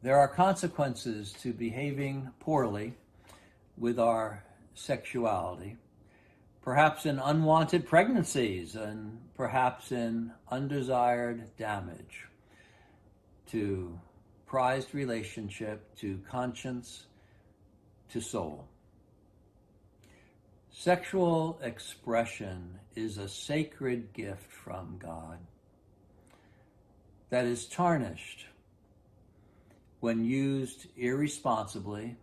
There 0.02 0.17
are 0.17 0.28
consequences 0.28 1.32
to 1.41 1.54
behaving 1.54 2.32
poorly 2.41 2.93
with 3.78 3.99
our 3.99 4.43
sexuality, 4.73 5.78
perhaps 6.62 7.06
in 7.06 7.19
unwanted 7.19 7.88
pregnancies 7.88 8.75
and 8.75 9.17
perhaps 9.34 9.93
in 9.93 10.34
undesired 10.52 11.56
damage 11.56 12.28
to 13.51 13.99
prized 14.45 14.95
relationship, 14.95 15.95
to 15.97 16.19
conscience, 16.29 17.05
to 18.12 18.19
soul. 18.19 18.67
Sexual 20.71 21.59
expression 21.62 22.79
is 22.95 23.17
a 23.17 23.29
sacred 23.29 24.12
gift 24.13 24.51
from 24.51 24.97
God 24.97 25.38
that 27.29 27.45
is 27.45 27.65
tarnished 27.65 28.47
when 29.99 30.23
used 30.23 30.88
irresponsibly 30.97 32.15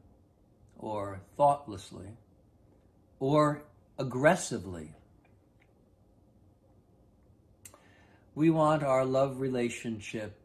or 0.79 1.21
thoughtlessly 1.37 2.17
or 3.21 3.63
aggressively. 3.99 4.95
We 8.35 8.51
want 8.51 8.83
our 8.83 9.05
love 9.05 9.41
relationship 9.41 10.36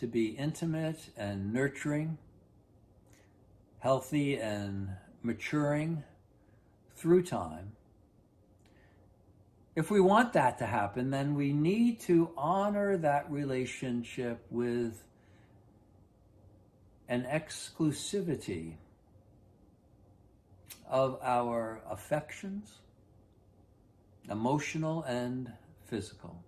to 0.00 0.06
be 0.06 0.28
intimate 0.28 0.98
and 1.14 1.52
nurturing, 1.52 2.16
healthy 3.80 4.38
and 4.38 4.88
maturing 5.22 6.02
through 6.96 7.22
time. 7.22 7.72
If 9.76 9.90
we 9.90 10.00
want 10.00 10.32
that 10.32 10.58
to 10.58 10.66
happen, 10.66 11.10
then 11.10 11.34
we 11.34 11.52
need 11.52 12.00
to 12.00 12.30
honor 12.36 12.96
that 12.96 13.30
relationship 13.30 14.44
with 14.50 15.04
an 17.08 17.26
exclusivity 17.30 18.76
of 20.88 21.18
our 21.22 21.82
affections, 21.90 22.78
emotional 24.30 25.02
and 25.02 25.52
physical. 25.84 26.42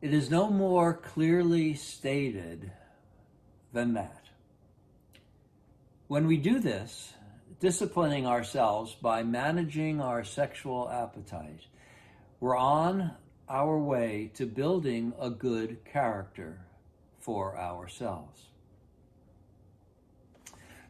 It 0.00 0.14
is 0.14 0.30
no 0.30 0.48
more 0.48 0.94
clearly 0.94 1.74
stated 1.74 2.72
than 3.72 3.94
that. 3.94 4.24
When 6.08 6.26
we 6.26 6.38
do 6.38 6.58
this, 6.58 7.12
disciplining 7.60 8.26
ourselves 8.26 8.94
by 8.94 9.22
managing 9.22 10.00
our 10.00 10.24
sexual 10.24 10.88
appetite, 10.88 11.66
we're 12.40 12.56
on 12.56 13.12
our 13.48 13.78
way 13.78 14.30
to 14.34 14.46
building 14.46 15.12
a 15.20 15.28
good 15.28 15.84
character 15.84 16.60
for 17.18 17.58
ourselves. 17.58 18.46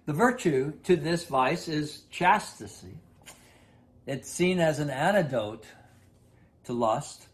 The 0.06 0.12
virtue 0.12 0.74
to 0.84 0.94
this 0.94 1.24
vice 1.24 1.66
is 1.66 2.02
chastity. 2.10 2.96
It's 4.06 4.30
seen 4.30 4.60
as 4.60 4.78
an 4.78 4.90
antidote 4.90 5.66
to 6.64 6.72
lust, 6.72 7.26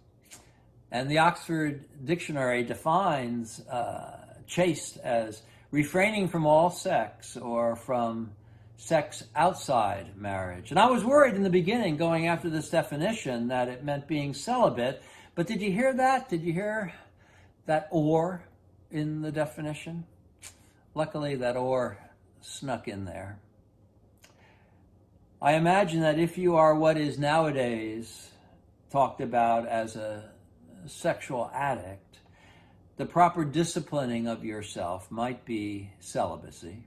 and 0.91 1.11
the 1.11 1.19
Oxford 1.19 1.85
Dictionary 2.05 2.63
defines 2.63 3.61
uh, 3.69 4.19
chaste 4.47 4.99
as 4.99 5.43
refraining 5.71 6.29
from 6.29 6.47
all 6.47 6.71
sex 6.71 7.37
or 7.37 7.77
from 7.77 8.31
sex 8.77 9.25
outside 9.35 10.17
marriage. 10.17 10.71
And 10.71 10.79
I 10.79 10.87
was 10.87 11.05
worried 11.05 11.35
in 11.35 11.43
the 11.43 11.51
beginning, 11.51 11.97
going 11.97 12.29
after 12.29 12.51
this 12.51 12.69
definition, 12.69 13.49
that 13.49 13.69
it 13.69 13.85
meant 13.85 14.07
being 14.07 14.35
celibate. 14.35 15.03
But 15.35 15.47
did 15.47 15.61
you 15.61 15.73
hear 15.73 15.93
that? 15.95 16.29
Did 16.29 16.43
you 16.43 16.53
hear 16.53 16.93
that 17.67 17.89
or 17.91 18.45
in 18.91 19.23
the 19.23 19.33
definition? 19.33 20.05
Luckily, 20.95 21.35
that 21.37 21.57
or 21.57 21.99
snuck 22.41 22.89
in 22.89 23.05
there. 23.05 23.39
I 25.43 25.55
imagine 25.55 26.01
that 26.01 26.19
if 26.19 26.39
you 26.39 26.57
are 26.57 26.75
what 26.75 26.97
is 26.97 27.19
nowadays 27.19 28.31
talked 28.91 29.21
about 29.21 29.67
as 29.69 29.97
a 29.97 30.31
sexual 30.89 31.51
addict, 31.55 32.19
the 32.97 33.07
proper 33.07 33.45
disciplining 33.45 34.27
of 34.27 34.45
yourself 34.45 35.11
might 35.11 35.45
be 35.45 35.91
celibacy. 36.01 36.87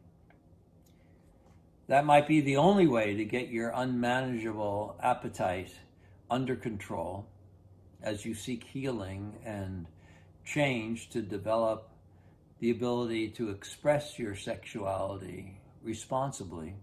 That 1.88 2.06
might 2.06 2.28
be 2.28 2.41
the 2.41 2.58
only 2.58 2.88
way 2.88 3.16
to 3.16 3.26
get 3.26 3.50
your 3.50 3.72
unmanageable 3.76 4.95
appetite 5.02 5.74
under 6.30 6.56
control 6.56 7.28
as 8.02 8.26
you 8.26 8.34
seek 8.34 8.64
healing 8.64 9.36
and 9.43 9.88
change 10.45 11.10
to 11.10 11.22
develop 11.22 11.89
the 12.60 12.72
ability 12.72 13.30
to 13.30 13.50
express 13.50 14.20
your 14.20 14.36
sexuality 14.36 15.60
responsibly. 15.84 16.76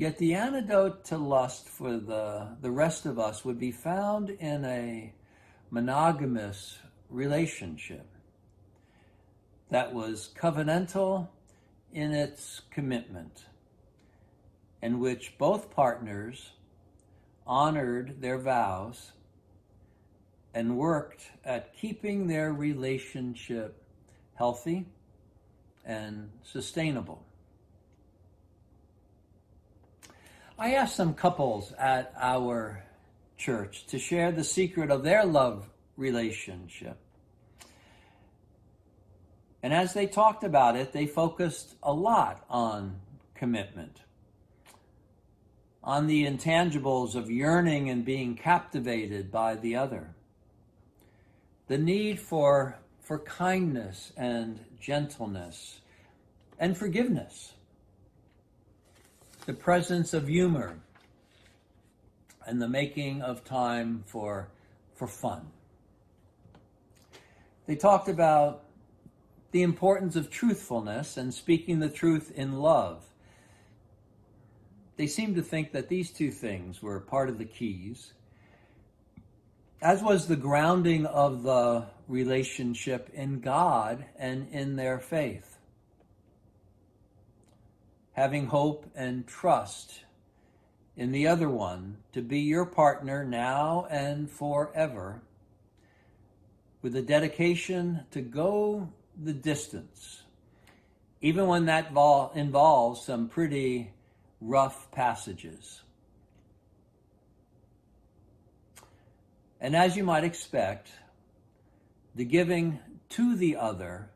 Yet 0.00 0.16
the 0.16 0.34
antidote 0.34 1.04
to 1.08 1.18
lust 1.18 1.68
for 1.68 1.98
the, 1.98 2.56
the 2.62 2.70
rest 2.70 3.04
of 3.04 3.18
us 3.18 3.44
would 3.44 3.58
be 3.58 3.70
found 3.70 4.30
in 4.30 4.64
a 4.64 5.12
monogamous 5.70 6.78
relationship 7.10 8.06
that 9.68 9.92
was 9.92 10.30
covenantal 10.34 11.28
in 11.92 12.12
its 12.12 12.62
commitment, 12.70 13.44
in 14.80 15.00
which 15.00 15.36
both 15.36 15.70
partners 15.70 16.52
honored 17.46 18.22
their 18.22 18.38
vows 18.38 19.12
and 20.54 20.78
worked 20.78 21.30
at 21.44 21.76
keeping 21.76 22.26
their 22.26 22.54
relationship 22.54 23.84
healthy 24.34 24.86
and 25.84 26.30
sustainable. 26.42 27.22
I 30.60 30.74
asked 30.74 30.94
some 30.94 31.14
couples 31.14 31.72
at 31.78 32.12
our 32.20 32.84
church 33.38 33.86
to 33.86 33.98
share 33.98 34.30
the 34.30 34.44
secret 34.44 34.90
of 34.90 35.02
their 35.02 35.24
love 35.24 35.70
relationship. 35.96 36.98
And 39.62 39.72
as 39.72 39.94
they 39.94 40.06
talked 40.06 40.44
about 40.44 40.76
it, 40.76 40.92
they 40.92 41.06
focused 41.06 41.76
a 41.82 41.94
lot 41.94 42.44
on 42.50 43.00
commitment, 43.34 44.02
on 45.82 46.06
the 46.06 46.26
intangibles 46.26 47.14
of 47.14 47.30
yearning 47.30 47.88
and 47.88 48.04
being 48.04 48.36
captivated 48.36 49.32
by 49.32 49.54
the 49.54 49.76
other 49.76 50.14
the 51.68 51.78
need 51.78 52.18
for, 52.18 52.76
for 53.00 53.20
kindness 53.20 54.12
and 54.16 54.58
gentleness 54.80 55.80
and 56.58 56.76
forgiveness, 56.76 57.52
the 59.46 59.52
presence 59.52 60.14
of 60.14 60.28
humor, 60.28 60.76
and 62.46 62.60
the 62.60 62.68
making 62.68 63.22
of 63.22 63.44
time 63.44 64.02
for, 64.06 64.48
for 64.94 65.06
fun. 65.06 65.46
They 67.66 67.76
talked 67.76 68.08
about 68.08 68.64
the 69.52 69.62
importance 69.62 70.16
of 70.16 70.30
truthfulness 70.30 71.16
and 71.16 71.32
speaking 71.32 71.80
the 71.80 71.88
truth 71.88 72.32
in 72.34 72.58
love. 72.60 73.04
They 74.96 75.06
seemed 75.06 75.36
to 75.36 75.42
think 75.42 75.72
that 75.72 75.88
these 75.88 76.10
two 76.10 76.30
things 76.30 76.82
were 76.82 77.00
part 77.00 77.28
of 77.28 77.38
the 77.38 77.44
keys 77.44 78.12
as 79.82 80.02
was 80.02 80.26
the 80.26 80.36
grounding 80.36 81.06
of 81.06 81.42
the 81.42 81.86
relationship 82.06 83.08
in 83.14 83.40
God 83.40 84.04
and 84.18 84.48
in 84.52 84.76
their 84.76 84.98
faith. 84.98 85.49
Having 88.12 88.46
hope 88.46 88.90
and 88.94 89.26
trust 89.26 90.04
in 90.96 91.12
the 91.12 91.26
other 91.26 91.48
one 91.48 91.96
to 92.12 92.20
be 92.20 92.40
your 92.40 92.66
partner 92.66 93.24
now 93.24 93.86
and 93.90 94.30
forever, 94.30 95.22
with 96.82 96.96
a 96.96 97.02
dedication 97.02 98.00
to 98.10 98.20
go 98.20 98.88
the 99.22 99.32
distance, 99.32 100.22
even 101.20 101.46
when 101.46 101.66
that 101.66 101.92
vol- 101.92 102.32
involves 102.34 103.02
some 103.02 103.28
pretty 103.28 103.92
rough 104.40 104.90
passages. 104.90 105.82
And 109.60 109.76
as 109.76 109.96
you 109.96 110.04
might 110.04 110.24
expect, 110.24 110.90
the 112.14 112.24
giving 112.24 112.78
to 113.10 113.36
the 113.36 113.56
other 113.56 114.10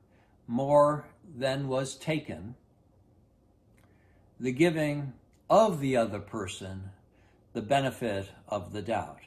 more 0.47 1.07
than 1.37 1.69
was 1.69 1.97
taken, 1.97 2.55
the 4.39 4.53
giving 4.53 5.13
of 5.49 5.81
the 5.81 5.97
other 5.97 6.19
person 6.19 6.91
the 7.53 7.63
benefit 7.63 8.29
of 8.49 8.73
the 8.73 8.83
doubt. 8.83 9.21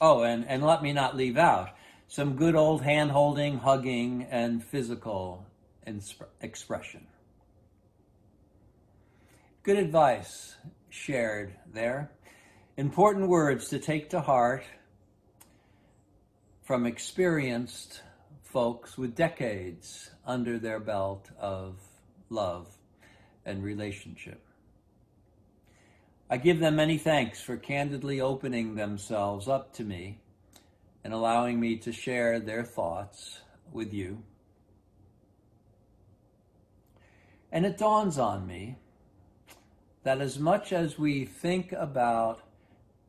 Oh, 0.00 0.22
and, 0.22 0.46
and 0.46 0.62
let 0.62 0.82
me 0.82 0.92
not 0.92 1.16
leave 1.16 1.38
out 1.38 1.70
some 2.08 2.36
good 2.36 2.54
old 2.54 2.82
hand 2.82 3.10
holding, 3.10 3.58
hugging, 3.58 4.26
and 4.30 4.62
physical 4.62 5.46
insp- 5.86 6.26
expression. 6.40 7.06
Good 9.62 9.78
advice 9.78 10.56
shared 10.90 11.54
there. 11.72 12.10
Important 12.76 13.28
words 13.28 13.70
to 13.70 13.78
take 13.78 14.10
to 14.10 14.20
heart 14.20 14.64
from 16.64 16.86
experienced 16.86 18.02
folks 18.42 18.98
with 18.98 19.14
decades 19.14 20.10
under 20.26 20.58
their 20.58 20.80
belt 20.80 21.30
of 21.38 21.76
love 22.30 22.68
and 23.44 23.62
relationship. 23.62 24.40
I 26.30 26.38
give 26.38 26.58
them 26.58 26.76
many 26.76 26.98
thanks 26.98 27.40
for 27.40 27.56
candidly 27.56 28.20
opening 28.20 28.74
themselves 28.74 29.46
up 29.46 29.74
to 29.74 29.84
me 29.84 30.18
and 31.04 31.12
allowing 31.12 31.60
me 31.60 31.76
to 31.76 31.92
share 31.92 32.40
their 32.40 32.64
thoughts 32.64 33.40
with 33.72 33.92
you. 33.92 34.22
And 37.52 37.66
it 37.66 37.78
dawns 37.78 38.18
on 38.18 38.46
me 38.46 38.78
that 40.02 40.20
as 40.20 40.38
much 40.38 40.72
as 40.72 40.98
we 40.98 41.24
think 41.24 41.72
about 41.72 42.40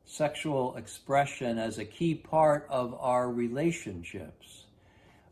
sexual 0.05 0.76
expression 0.76 1.57
as 1.57 1.78
a 1.78 1.86
key 1.86 2.16
part 2.16 2.68
of 2.70 2.93
our 2.99 3.32
relationships, 3.32 4.66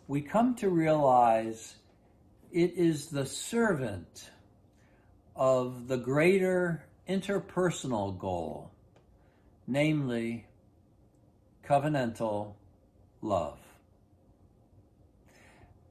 we 0.08 0.22
come 0.22 0.56
to 0.56 0.70
realize 0.70 1.76
it 2.54 2.74
is 2.78 3.08
the 3.08 3.26
servant 3.26 4.30
of 5.36 5.88
the 5.88 5.98
greater 5.98 6.86
interpersonal 7.10 8.18
goal, 8.18 8.70
namely 9.66 10.46
covenantal 11.68 12.54
love. 13.24 13.58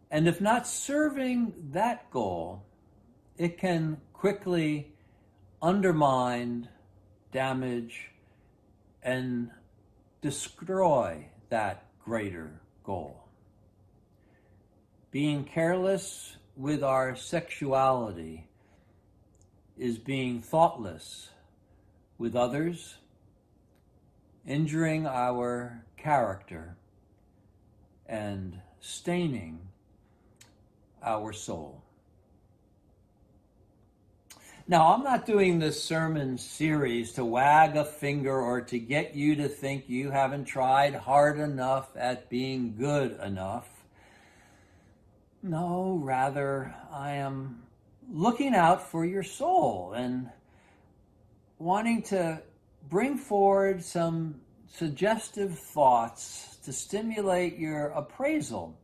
And 0.09 0.29
if 0.29 0.41
not 0.41 0.69
serving 0.69 1.53
that 1.73 2.09
goal, 2.13 2.63
it 3.37 3.59
can 3.59 4.01
quickly 4.13 4.95
undermine, 5.61 6.69
damage, 7.33 8.11
and 9.03 9.51
destroy 10.21 11.27
that 11.49 11.87
greater 12.05 12.61
goal. 12.85 13.25
Being 15.11 15.45
careless 15.45 16.37
with 16.57 16.83
our 16.83 17.17
sexuality 17.17 18.47
is 19.79 19.99
being 19.99 20.41
thoughtless 20.41 21.31
with 22.19 22.37
others, 22.37 22.97
injuring 24.47 25.07
our 25.07 25.85
character, 25.97 26.77
and 28.07 28.61
staining 28.81 29.59
our 31.03 31.33
soul. 31.33 31.83
Now, 34.69 34.95
I'm 34.95 35.03
not 35.03 35.27
doing 35.27 35.59
this 35.59 35.83
sermon 35.83 36.39
series 36.39 37.13
to 37.13 37.25
wag 37.25 37.77
a 37.77 37.85
finger 37.85 38.41
or 38.41 38.61
to 38.61 38.79
get 38.79 39.15
you 39.15 39.35
to 39.37 39.49
think 39.49 39.89
you 39.89 40.11
haven't 40.11 40.45
tried 40.45 40.95
hard 40.95 41.41
enough 41.41 41.89
at 41.97 42.31
being 42.31 42.77
good 42.77 43.19
enough. 43.21 43.82
No, 45.45 45.99
rather, 46.01 46.73
I 46.93 47.15
am 47.15 47.63
looking 48.09 48.55
out 48.55 48.89
for 48.93 49.05
your 49.05 49.25
soul 49.25 49.93
and 49.93 50.31
wanting 51.59 52.03
to 52.03 52.41
bring 52.89 53.17
forward 53.19 53.83
some 53.83 54.41
suggestive 54.69 55.59
thoughts 55.59 56.59
to 56.65 56.73
stimulate 56.73 57.59
your 57.59 57.89
appraisal 57.89 58.79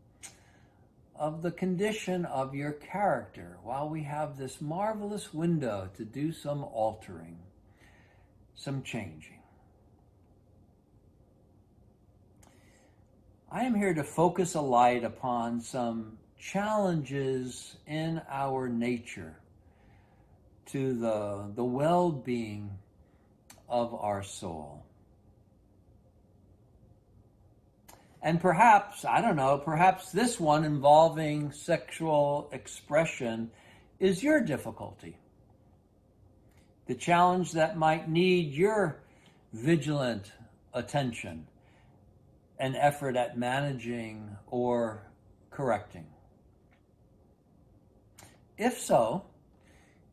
of 1.14 1.42
the 1.42 1.52
condition 1.52 2.24
of 2.24 2.56
your 2.56 2.72
character 2.72 3.58
while 3.62 3.88
we 3.88 4.02
have 4.02 4.36
this 4.36 4.60
marvelous 4.60 5.32
window 5.32 5.88
to 5.96 6.04
do 6.04 6.32
some 6.32 6.64
altering, 6.64 7.38
some 8.56 8.82
changing. 8.82 9.38
I 13.48 13.62
am 13.62 13.76
here 13.76 13.94
to 13.94 14.02
focus 14.02 14.56
a 14.56 14.60
light 14.60 15.04
upon 15.04 15.60
some 15.60 16.18
challenges 16.38 17.76
in 17.86 18.22
our 18.30 18.68
nature 18.68 19.36
to 20.66 20.94
the, 20.94 21.50
the 21.54 21.64
well 21.64 22.10
being 22.10 22.70
of 23.68 23.94
our 23.94 24.22
soul. 24.22 24.84
And 28.22 28.40
perhaps, 28.40 29.04
I 29.04 29.20
don't 29.20 29.36
know, 29.36 29.58
perhaps 29.58 30.10
this 30.10 30.40
one 30.40 30.64
involving 30.64 31.52
sexual 31.52 32.48
expression 32.52 33.50
is 34.00 34.22
your 34.22 34.40
difficulty. 34.40 35.16
The 36.86 36.94
challenge 36.94 37.52
that 37.52 37.78
might 37.78 38.08
need 38.08 38.52
your 38.52 39.00
vigilant 39.52 40.32
attention 40.74 41.46
and 42.58 42.74
effort 42.76 43.16
at 43.16 43.38
managing 43.38 44.36
or 44.48 45.02
correcting. 45.50 46.06
If 48.58 48.80
so, 48.80 49.22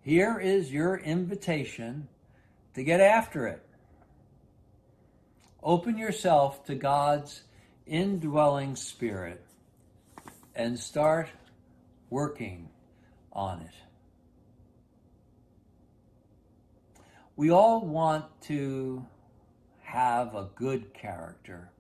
here 0.02 0.40
is 0.40 0.72
your 0.72 0.98
invitation 0.98 2.08
to 2.76 2.84
get 2.84 3.02
after 3.02 3.48
it. 3.48 3.66
Open 5.64 5.98
yourself 5.98 6.64
to 6.66 6.76
God's 6.76 7.42
indwelling 7.88 8.76
spirit 8.76 9.44
and 10.56 10.78
start 10.78 11.28
working 12.12 12.70
on 13.34 13.62
it. 13.62 13.74
We 17.36 17.50
all 17.50 17.82
want 17.82 18.26
to 18.44 19.04
have 19.82 20.36
a 20.36 20.50
good 20.56 20.94
character. 20.94 21.72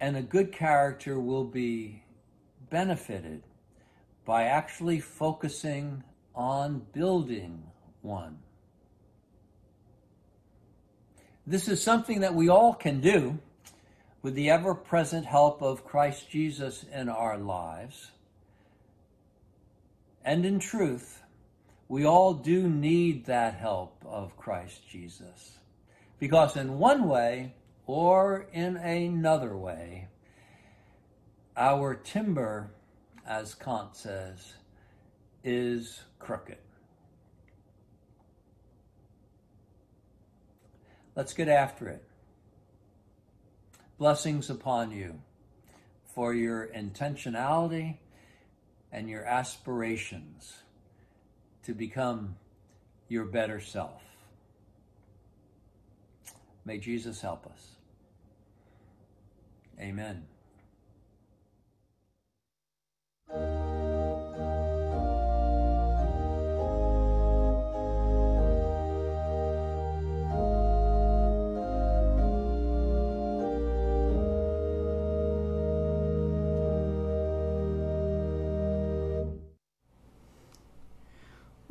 And 0.00 0.16
a 0.16 0.22
good 0.22 0.52
character 0.52 1.20
will 1.20 1.44
be 1.44 2.02
benefited 2.70 3.42
by 4.24 4.44
actually 4.44 5.00
focusing 5.00 6.04
on 6.34 6.86
building 6.92 7.62
one. 8.02 8.38
This 11.46 11.68
is 11.68 11.82
something 11.82 12.20
that 12.20 12.34
we 12.34 12.48
all 12.48 12.74
can 12.74 13.00
do 13.00 13.38
with 14.22 14.34
the 14.34 14.50
ever 14.50 14.74
present 14.74 15.26
help 15.26 15.62
of 15.62 15.84
Christ 15.84 16.30
Jesus 16.30 16.84
in 16.92 17.08
our 17.08 17.38
lives. 17.38 18.10
And 20.24 20.44
in 20.44 20.58
truth, 20.58 21.22
we 21.88 22.04
all 22.04 22.34
do 22.34 22.68
need 22.68 23.26
that 23.26 23.54
help 23.54 24.04
of 24.06 24.36
Christ 24.36 24.88
Jesus. 24.88 25.58
Because 26.18 26.56
in 26.56 26.78
one 26.78 27.08
way 27.08 27.54
or 27.86 28.46
in 28.52 28.76
another 28.76 29.56
way, 29.56 30.08
our 31.56 31.94
timber, 31.94 32.70
as 33.26 33.54
Kant 33.54 33.96
says, 33.96 34.54
is 35.44 36.02
crooked. 36.18 36.58
Let's 41.16 41.32
get 41.32 41.48
after 41.48 41.88
it. 41.88 42.04
Blessings 43.98 44.48
upon 44.48 44.92
you 44.92 45.20
for 46.14 46.32
your 46.32 46.68
intentionality 46.68 47.98
and 48.92 49.08
your 49.08 49.24
aspirations 49.24 50.54
to 51.64 51.74
become 51.74 52.36
your 53.08 53.24
better 53.24 53.60
self. 53.60 54.02
May 56.64 56.78
Jesus 56.78 57.20
help 57.20 57.46
us. 57.46 57.76
Amen. 59.78 60.29
We 63.30 63.38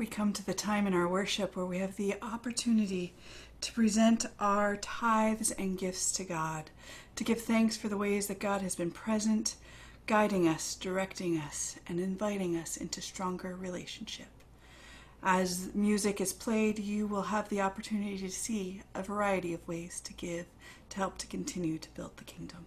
come 0.06 0.32
to 0.32 0.46
the 0.46 0.54
time 0.54 0.88
in 0.88 0.94
our 0.94 1.10
worship 1.10 1.58
where 1.58 1.66
we 1.66 1.80
have 1.80 1.98
the 1.98 2.16
opportunity 2.22 3.14
to 3.60 3.74
present 3.74 4.26
our 4.40 4.78
tithes 4.78 5.52
and 5.52 5.78
gifts 5.78 6.14
to 6.14 6.24
God, 6.24 6.70
to 7.18 7.26
give 7.26 7.42
thanks 7.42 7.76
for 7.76 7.90
the 7.90 7.98
ways 7.98 8.28
that 8.28 8.40
God 8.40 8.62
has 8.62 8.76
been 8.76 8.92
present, 8.92 9.56
guiding 10.10 10.48
us, 10.48 10.74
directing 10.74 11.38
us, 11.38 11.76
and 11.86 12.00
inviting 12.00 12.58
us 12.58 12.78
into 12.78 13.00
stronger 13.00 13.56
relationship. 13.56 14.26
As 15.22 15.70
music 15.76 16.20
is 16.20 16.34
played, 16.34 16.80
you 16.80 17.06
will 17.06 17.22
have 17.22 17.48
the 17.50 17.62
opportunity 17.62 18.18
to 18.18 18.32
see 18.32 18.82
a 18.96 19.04
variety 19.04 19.54
of 19.54 19.68
ways 19.68 20.02
to 20.02 20.14
give 20.14 20.48
to 20.90 20.98
help 20.98 21.20
to 21.20 21.28
continue 21.28 21.78
to 21.78 21.90
build 21.92 22.18
the 22.18 22.24
kingdom. 22.24 22.66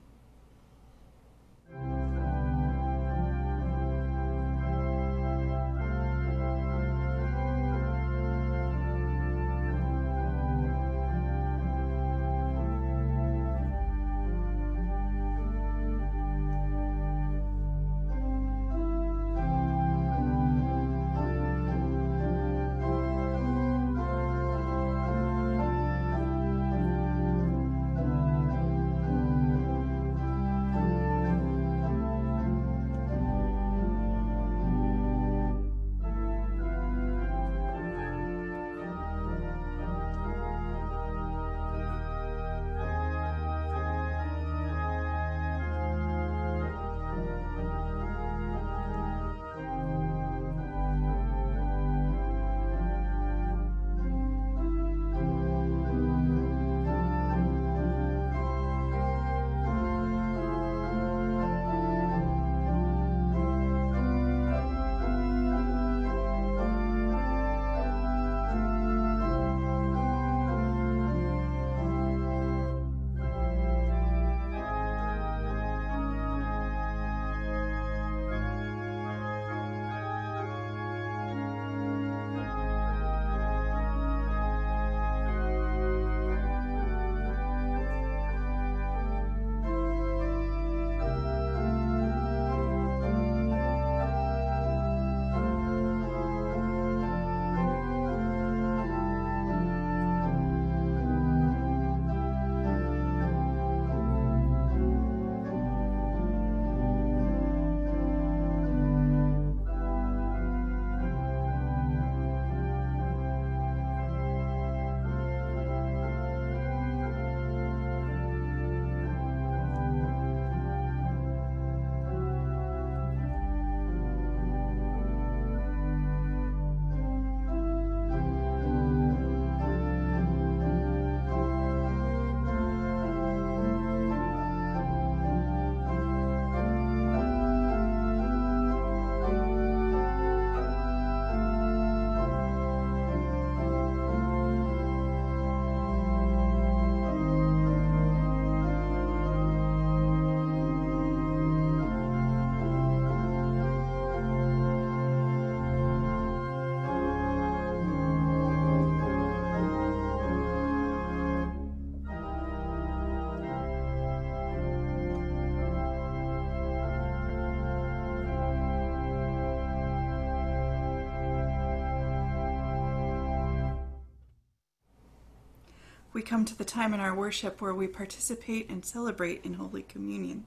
Come 176.33 176.47
to 176.47 176.57
the 176.57 176.65
time 176.65 176.95
in 176.95 177.01
our 177.01 177.15
worship 177.15 177.61
where 177.61 177.75
we 177.75 177.87
participate 177.87 178.71
and 178.71 178.87
celebrate 178.87 179.45
in 179.45 179.53
Holy 179.53 179.83
Communion. 179.83 180.47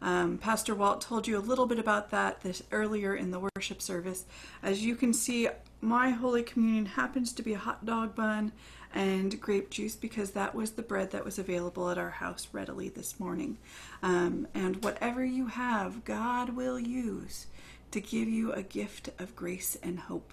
Um, 0.00 0.38
Pastor 0.38 0.72
Walt 0.72 1.00
told 1.00 1.26
you 1.26 1.36
a 1.36 1.40
little 1.40 1.66
bit 1.66 1.80
about 1.80 2.12
that 2.12 2.42
this 2.42 2.62
earlier 2.70 3.16
in 3.16 3.32
the 3.32 3.40
worship 3.56 3.82
service. 3.82 4.24
As 4.62 4.84
you 4.84 4.94
can 4.94 5.12
see, 5.12 5.48
my 5.80 6.10
Holy 6.10 6.44
Communion 6.44 6.86
happens 6.86 7.32
to 7.32 7.42
be 7.42 7.54
a 7.54 7.58
hot 7.58 7.84
dog 7.84 8.14
bun 8.14 8.52
and 8.94 9.40
grape 9.40 9.70
juice 9.70 9.96
because 9.96 10.30
that 10.30 10.54
was 10.54 10.70
the 10.70 10.82
bread 10.82 11.10
that 11.10 11.24
was 11.24 11.40
available 11.40 11.90
at 11.90 11.98
our 11.98 12.10
house 12.10 12.46
readily 12.52 12.88
this 12.88 13.18
morning. 13.18 13.58
Um, 14.04 14.46
and 14.54 14.80
whatever 14.84 15.24
you 15.24 15.48
have, 15.48 16.04
God 16.04 16.50
will 16.50 16.78
use 16.78 17.48
to 17.90 18.00
give 18.00 18.28
you 18.28 18.52
a 18.52 18.62
gift 18.62 19.08
of 19.18 19.34
grace 19.34 19.76
and 19.82 19.98
hope. 19.98 20.32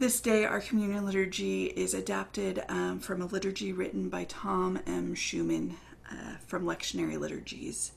This 0.00 0.22
day, 0.22 0.46
our 0.46 0.62
communion 0.62 1.04
liturgy 1.04 1.64
is 1.66 1.92
adapted 1.92 2.64
um, 2.70 3.00
from 3.00 3.20
a 3.20 3.26
liturgy 3.26 3.70
written 3.70 4.08
by 4.08 4.24
Thom 4.24 4.78
M. 4.86 5.14
Shuman 5.14 5.74
uh, 6.10 6.38
from 6.46 6.64
Lectionary 6.64 7.18
Liturgies. 7.18 7.92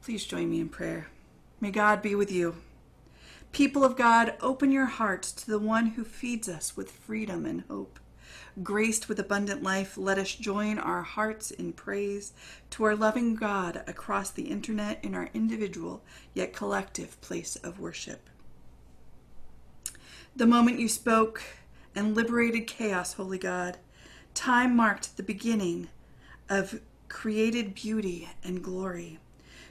Please 0.00 0.24
join 0.24 0.48
me 0.48 0.60
in 0.60 0.68
prayer. 0.68 1.08
May 1.60 1.72
God 1.72 2.00
be 2.00 2.14
with 2.14 2.30
you. 2.30 2.54
People 3.50 3.82
of 3.82 3.96
God, 3.96 4.34
open 4.40 4.70
your 4.70 4.86
hearts 4.86 5.32
to 5.32 5.50
the 5.50 5.58
one 5.58 5.86
who 5.86 6.04
feeds 6.04 6.48
us 6.48 6.76
with 6.76 6.92
freedom 6.92 7.44
and 7.44 7.64
hope. 7.68 7.98
Graced 8.62 9.08
with 9.08 9.18
abundant 9.18 9.64
life, 9.64 9.98
let 9.98 10.18
us 10.18 10.32
join 10.32 10.78
our 10.78 11.02
hearts 11.02 11.50
in 11.50 11.72
praise 11.72 12.32
to 12.70 12.84
our 12.84 12.94
loving 12.94 13.34
God 13.34 13.82
across 13.88 14.30
the 14.30 14.44
internet 14.44 15.04
in 15.04 15.16
our 15.16 15.30
individual 15.34 16.04
yet 16.32 16.52
collective 16.52 17.20
place 17.20 17.56
of 17.56 17.80
worship. 17.80 18.29
The 20.36 20.46
moment 20.46 20.78
you 20.78 20.88
spoke 20.88 21.42
and 21.94 22.14
liberated 22.14 22.66
chaos, 22.66 23.14
Holy 23.14 23.36
God, 23.36 23.78
time 24.32 24.76
marked 24.76 25.16
the 25.16 25.24
beginning 25.24 25.88
of 26.48 26.80
created 27.08 27.74
beauty 27.74 28.28
and 28.44 28.62
glory. 28.62 29.18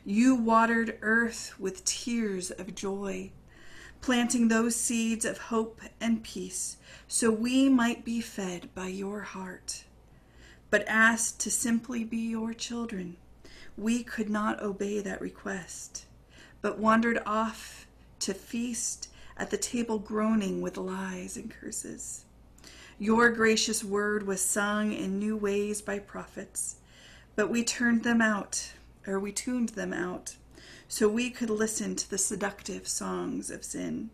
You 0.05 0.35
watered 0.35 0.97
earth 1.01 1.55
with 1.57 1.85
tears 1.85 2.51
of 2.51 2.75
joy, 2.75 3.31
planting 4.01 4.47
those 4.47 4.75
seeds 4.75 5.23
of 5.23 5.37
hope 5.37 5.81
and 5.99 6.23
peace 6.23 6.77
so 7.07 7.31
we 7.31 7.69
might 7.69 8.03
be 8.03 8.19
fed 8.19 8.69
by 8.75 8.87
your 8.87 9.21
heart. 9.21 9.85
But 10.69 10.87
asked 10.87 11.39
to 11.39 11.51
simply 11.51 12.03
be 12.03 12.17
your 12.17 12.53
children, 12.53 13.15
we 13.77 14.03
could 14.03 14.29
not 14.29 14.61
obey 14.61 14.99
that 14.99 15.21
request, 15.21 16.05
but 16.61 16.77
wandered 16.77 17.21
off 17.25 17.87
to 18.19 18.33
feast 18.33 19.09
at 19.39 19.49
the 19.49 19.57
table 19.57 19.97
groaning 19.97 20.61
with 20.61 20.77
lies 20.77 21.37
and 21.37 21.49
curses. 21.49 22.25
Your 22.99 23.29
gracious 23.29 23.83
word 23.83 24.27
was 24.27 24.41
sung 24.41 24.91
in 24.91 25.17
new 25.17 25.37
ways 25.37 25.81
by 25.81 25.99
prophets, 25.99 26.75
but 27.37 27.49
we 27.49 27.63
turned 27.63 28.03
them 28.03 28.21
out, 28.21 28.73
or 29.07 29.17
we 29.17 29.31
tuned 29.31 29.69
them 29.69 29.93
out, 29.93 30.35
so 30.89 31.07
we 31.07 31.29
could 31.29 31.49
listen 31.49 31.95
to 31.95 32.09
the 32.09 32.17
seductive 32.17 32.87
songs 32.87 33.49
of 33.49 33.63
sin. 33.63 34.09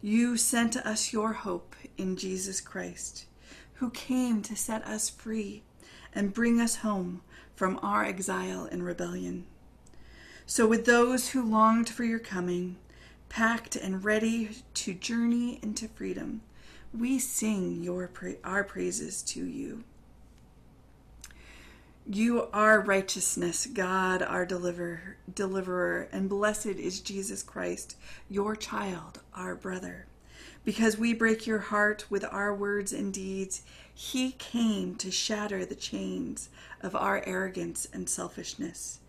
You 0.00 0.36
sent 0.36 0.76
us 0.76 1.12
your 1.12 1.32
hope 1.32 1.74
in 1.98 2.16
Jesus 2.16 2.60
Christ, 2.60 3.26
who 3.74 3.90
came 3.90 4.42
to 4.42 4.54
set 4.54 4.86
us 4.86 5.10
free 5.10 5.64
and 6.12 6.32
bring 6.32 6.60
us 6.60 6.76
home 6.76 7.22
from 7.56 7.80
our 7.82 8.04
exile 8.04 8.68
and 8.70 8.84
rebellion. 8.84 9.46
So, 10.46 10.68
with 10.68 10.86
those 10.86 11.30
who 11.30 11.42
longed 11.42 11.88
for 11.88 12.04
your 12.04 12.20
coming, 12.20 12.76
packed 13.28 13.76
and 13.76 14.04
ready 14.04 14.50
to 14.74 14.94
journey 14.94 15.58
into 15.62 15.88
freedom. 15.88 16.42
We 16.92 17.18
sing 17.18 17.82
your 17.82 18.08
pra- 18.08 18.36
our 18.44 18.64
praises 18.64 19.22
to 19.22 19.44
you. 19.44 19.84
You 22.08 22.48
are 22.52 22.80
righteousness, 22.80 23.66
God, 23.66 24.22
our 24.22 24.46
deliverer, 24.46 25.16
deliverer, 25.34 26.08
and 26.12 26.28
blessed 26.28 26.66
is 26.66 27.00
Jesus 27.00 27.42
Christ, 27.42 27.96
your 28.30 28.54
child, 28.54 29.20
our 29.34 29.56
brother. 29.56 30.06
Because 30.64 30.96
we 30.96 31.12
break 31.12 31.48
your 31.48 31.58
heart 31.58 32.06
with 32.08 32.24
our 32.30 32.54
words 32.54 32.92
and 32.92 33.12
deeds, 33.12 33.62
he 33.92 34.32
came 34.32 34.94
to 34.96 35.10
shatter 35.10 35.64
the 35.64 35.74
chains 35.74 36.48
of 36.80 36.94
our 36.94 37.24
arrogance 37.26 37.88
and 37.92 38.08
selfishness. 38.08 39.00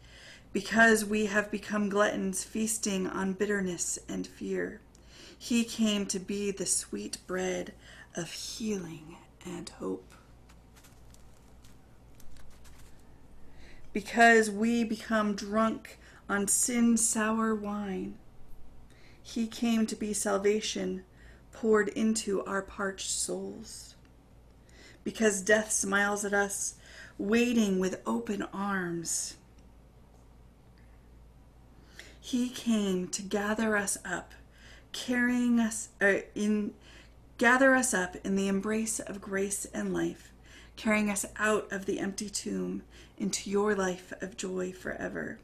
Because 0.57 1.05
we 1.05 1.27
have 1.27 1.51
become 1.51 1.87
gluttons, 1.87 2.43
feasting 2.43 3.05
on 3.05 3.33
bitterness 3.33 3.99
and 4.09 4.25
fear, 4.25 4.81
he 5.37 5.63
came 5.63 6.07
to 6.07 6.17
be 6.17 6.49
the 6.49 6.65
sweet 6.65 7.19
bread 7.27 7.73
of 8.15 8.31
healing 8.31 9.17
and 9.45 9.69
hope. 9.69 10.15
because 13.93 14.49
we 14.49 14.83
become 14.83 15.35
drunk 15.35 15.99
on 16.27 16.47
sin's 16.47 17.07
sour 17.07 17.53
wine. 17.53 18.15
He 19.21 19.47
came 19.47 19.85
to 19.87 19.95
be 19.95 20.13
salvation 20.13 21.03
poured 21.51 21.89
into 21.89 22.43
our 22.45 22.63
parched 22.63 23.09
souls. 23.09 23.95
Because 25.03 25.41
death 25.41 25.71
smiles 25.71 26.25
at 26.25 26.33
us, 26.33 26.75
waiting 27.17 27.79
with 27.79 28.01
open 28.05 28.43
arms. 28.53 29.36
He 32.27 32.49
came 32.49 33.07
to 33.07 33.21
gather 33.21 33.77
us 33.77 33.97
up, 34.03 34.33
carrying 34.91 35.61
us 35.61 35.87
uh, 36.01 36.23
in 36.35 36.73
gather 37.37 37.73
us 37.73 37.93
up 37.93 38.17
in 38.25 38.35
the 38.35 38.49
embrace 38.49 38.99
of 38.99 39.21
grace 39.21 39.63
and 39.73 39.93
life, 39.93 40.33
carrying 40.75 41.09
us 41.09 41.25
out 41.37 41.71
of 41.71 41.85
the 41.85 42.01
empty 42.01 42.29
tomb 42.29 42.83
into 43.17 43.49
your 43.49 43.75
life 43.75 44.11
of 44.19 44.35
joy 44.35 44.73
forever. 44.73 45.39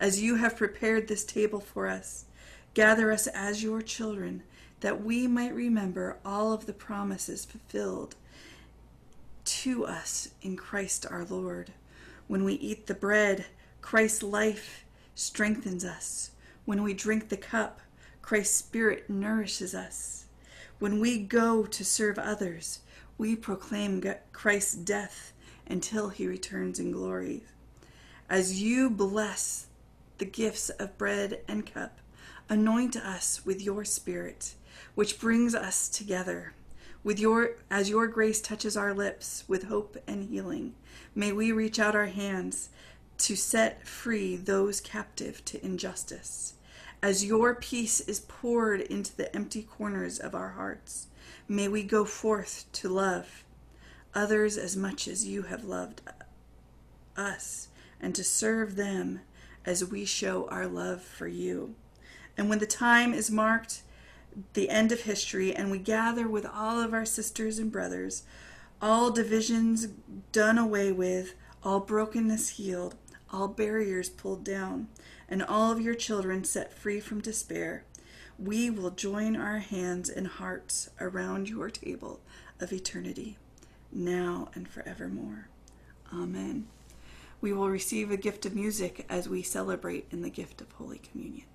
As 0.00 0.22
you 0.22 0.36
have 0.36 0.56
prepared 0.56 1.08
this 1.08 1.24
table 1.24 1.60
for 1.60 1.86
us, 1.86 2.24
gather 2.72 3.12
us 3.12 3.26
as 3.26 3.62
your 3.62 3.82
children, 3.82 4.44
that 4.80 5.04
we 5.04 5.26
might 5.26 5.54
remember 5.54 6.16
all 6.24 6.54
of 6.54 6.64
the 6.64 6.72
promises 6.72 7.44
fulfilled 7.44 8.16
to 9.44 9.84
us 9.84 10.30
in 10.40 10.56
Christ 10.56 11.04
our 11.10 11.26
Lord. 11.26 11.74
When 12.28 12.44
we 12.44 12.54
eat 12.54 12.86
the 12.86 12.94
bread, 12.94 13.44
Christ's 13.82 14.22
life 14.22 14.86
strengthens 15.18 15.84
us. 15.84 16.30
When 16.64 16.84
we 16.84 16.94
drink 16.94 17.28
the 17.28 17.36
cup, 17.36 17.80
Christ's 18.22 18.56
Spirit 18.56 19.10
nourishes 19.10 19.74
us. 19.74 20.26
When 20.78 21.00
we 21.00 21.18
go 21.18 21.66
to 21.66 21.84
serve 21.84 22.20
others, 22.20 22.80
we 23.16 23.34
proclaim 23.34 24.04
Christ's 24.32 24.74
death 24.76 25.32
until 25.66 26.10
he 26.10 26.28
returns 26.28 26.78
in 26.78 26.92
glory. 26.92 27.42
As 28.30 28.62
you 28.62 28.88
bless 28.88 29.66
the 30.18 30.24
gifts 30.24 30.68
of 30.70 30.96
bread 30.96 31.40
and 31.48 31.66
cup, 31.66 31.98
anoint 32.48 32.96
us 32.96 33.44
with 33.44 33.60
your 33.60 33.84
spirit, 33.84 34.54
which 34.94 35.18
brings 35.18 35.52
us 35.52 35.88
together. 35.88 36.52
With 37.02 37.18
your 37.18 37.56
as 37.70 37.90
your 37.90 38.06
grace 38.06 38.40
touches 38.40 38.76
our 38.76 38.94
lips 38.94 39.42
with 39.48 39.64
hope 39.64 39.96
and 40.06 40.28
healing, 40.28 40.74
may 41.14 41.32
we 41.32 41.50
reach 41.50 41.80
out 41.80 41.96
our 41.96 42.06
hands 42.06 42.68
to 43.18 43.36
set 43.36 43.86
free 43.86 44.36
those 44.36 44.80
captive 44.80 45.44
to 45.44 45.64
injustice. 45.64 46.54
As 47.02 47.24
your 47.24 47.54
peace 47.54 48.00
is 48.00 48.20
poured 48.20 48.80
into 48.80 49.16
the 49.16 49.34
empty 49.34 49.62
corners 49.62 50.18
of 50.18 50.34
our 50.34 50.50
hearts, 50.50 51.08
may 51.48 51.68
we 51.68 51.82
go 51.82 52.04
forth 52.04 52.64
to 52.72 52.88
love 52.88 53.44
others 54.14 54.56
as 54.56 54.76
much 54.76 55.06
as 55.06 55.26
you 55.26 55.42
have 55.42 55.64
loved 55.64 56.00
us, 57.16 57.68
and 58.00 58.14
to 58.14 58.24
serve 58.24 58.76
them 58.76 59.20
as 59.64 59.84
we 59.84 60.04
show 60.04 60.48
our 60.48 60.66
love 60.66 61.02
for 61.02 61.28
you. 61.28 61.74
And 62.36 62.48
when 62.48 62.58
the 62.58 62.66
time 62.66 63.12
is 63.12 63.30
marked, 63.30 63.82
the 64.54 64.70
end 64.70 64.92
of 64.92 65.02
history, 65.02 65.54
and 65.54 65.70
we 65.70 65.78
gather 65.78 66.28
with 66.28 66.46
all 66.46 66.80
of 66.80 66.94
our 66.94 67.04
sisters 67.04 67.58
and 67.58 67.70
brothers, 67.70 68.22
all 68.80 69.10
divisions 69.10 69.88
done 70.30 70.58
away 70.58 70.92
with, 70.92 71.34
all 71.64 71.80
brokenness 71.80 72.50
healed, 72.50 72.94
all 73.32 73.48
barriers 73.48 74.08
pulled 74.08 74.44
down, 74.44 74.88
and 75.28 75.42
all 75.42 75.70
of 75.70 75.80
your 75.80 75.94
children 75.94 76.44
set 76.44 76.72
free 76.72 77.00
from 77.00 77.20
despair, 77.20 77.84
we 78.38 78.70
will 78.70 78.90
join 78.90 79.36
our 79.36 79.58
hands 79.58 80.08
and 80.08 80.26
hearts 80.26 80.90
around 81.00 81.48
your 81.48 81.70
table 81.70 82.20
of 82.60 82.72
eternity 82.72 83.36
now 83.92 84.48
and 84.54 84.68
forevermore. 84.68 85.48
Amen. 86.12 86.68
We 87.40 87.52
will 87.52 87.70
receive 87.70 88.10
a 88.10 88.16
gift 88.16 88.46
of 88.46 88.54
music 88.54 89.06
as 89.08 89.28
we 89.28 89.42
celebrate 89.42 90.06
in 90.10 90.22
the 90.22 90.30
gift 90.30 90.60
of 90.60 90.72
Holy 90.72 90.98
Communion. 90.98 91.46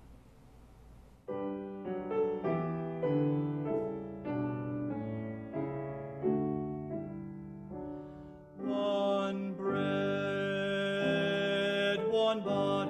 Bread, 12.40 12.46
one 12.46 12.83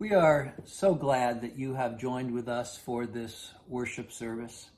We 0.00 0.12
are 0.12 0.54
so 0.64 0.96
glad 0.96 1.42
that 1.42 1.56
you 1.56 1.74
have 1.74 2.00
joined 2.00 2.32
with 2.32 2.48
us 2.48 2.76
for 2.76 3.06
this 3.06 3.52
worship 3.68 4.10
service. 4.10 4.68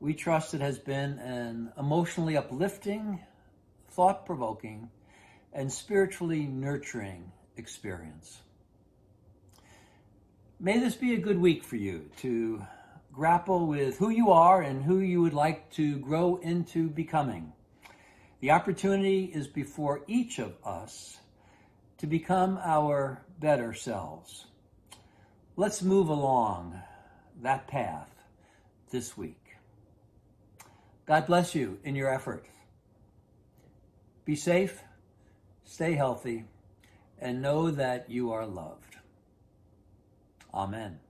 We 0.00 0.14
trust 0.14 0.54
it 0.54 0.62
has 0.62 0.78
been 0.78 1.18
an 1.18 1.70
emotionally 1.78 2.38
uplifting, 2.38 3.20
thought 3.90 4.24
provoking, 4.24 4.88
and 5.52 5.70
spiritually 5.70 6.46
nurturing 6.46 7.30
experience. 7.58 8.40
May 10.58 10.78
this 10.78 10.94
be 10.94 11.12
a 11.12 11.20
good 11.20 11.38
week 11.38 11.62
for 11.62 11.76
you 11.76 12.08
to 12.20 12.62
grapple 13.12 13.66
with 13.66 13.98
who 13.98 14.08
you 14.08 14.30
are 14.30 14.62
and 14.62 14.82
who 14.82 15.00
you 15.00 15.20
would 15.20 15.34
like 15.34 15.70
to 15.72 15.98
grow 15.98 16.36
into 16.36 16.88
becoming. 16.88 17.52
The 18.40 18.52
opportunity 18.52 19.24
is 19.24 19.46
before 19.46 20.00
each 20.06 20.38
of 20.38 20.54
us 20.64 21.18
to 21.98 22.06
become 22.06 22.58
our 22.64 23.22
better 23.40 23.72
selves. 23.72 24.46
Let's 25.56 25.82
move 25.82 26.08
along 26.08 26.78
that 27.42 27.66
path 27.66 28.08
this 28.90 29.16
week. 29.16 29.56
God 31.06 31.26
bless 31.26 31.54
you 31.54 31.78
in 31.82 31.96
your 31.96 32.12
effort. 32.12 32.46
Be 34.24 34.36
safe, 34.36 34.82
stay 35.64 35.94
healthy, 35.94 36.44
and 37.18 37.42
know 37.42 37.70
that 37.70 38.08
you 38.08 38.30
are 38.30 38.46
loved. 38.46 38.96
Amen. 40.54 41.00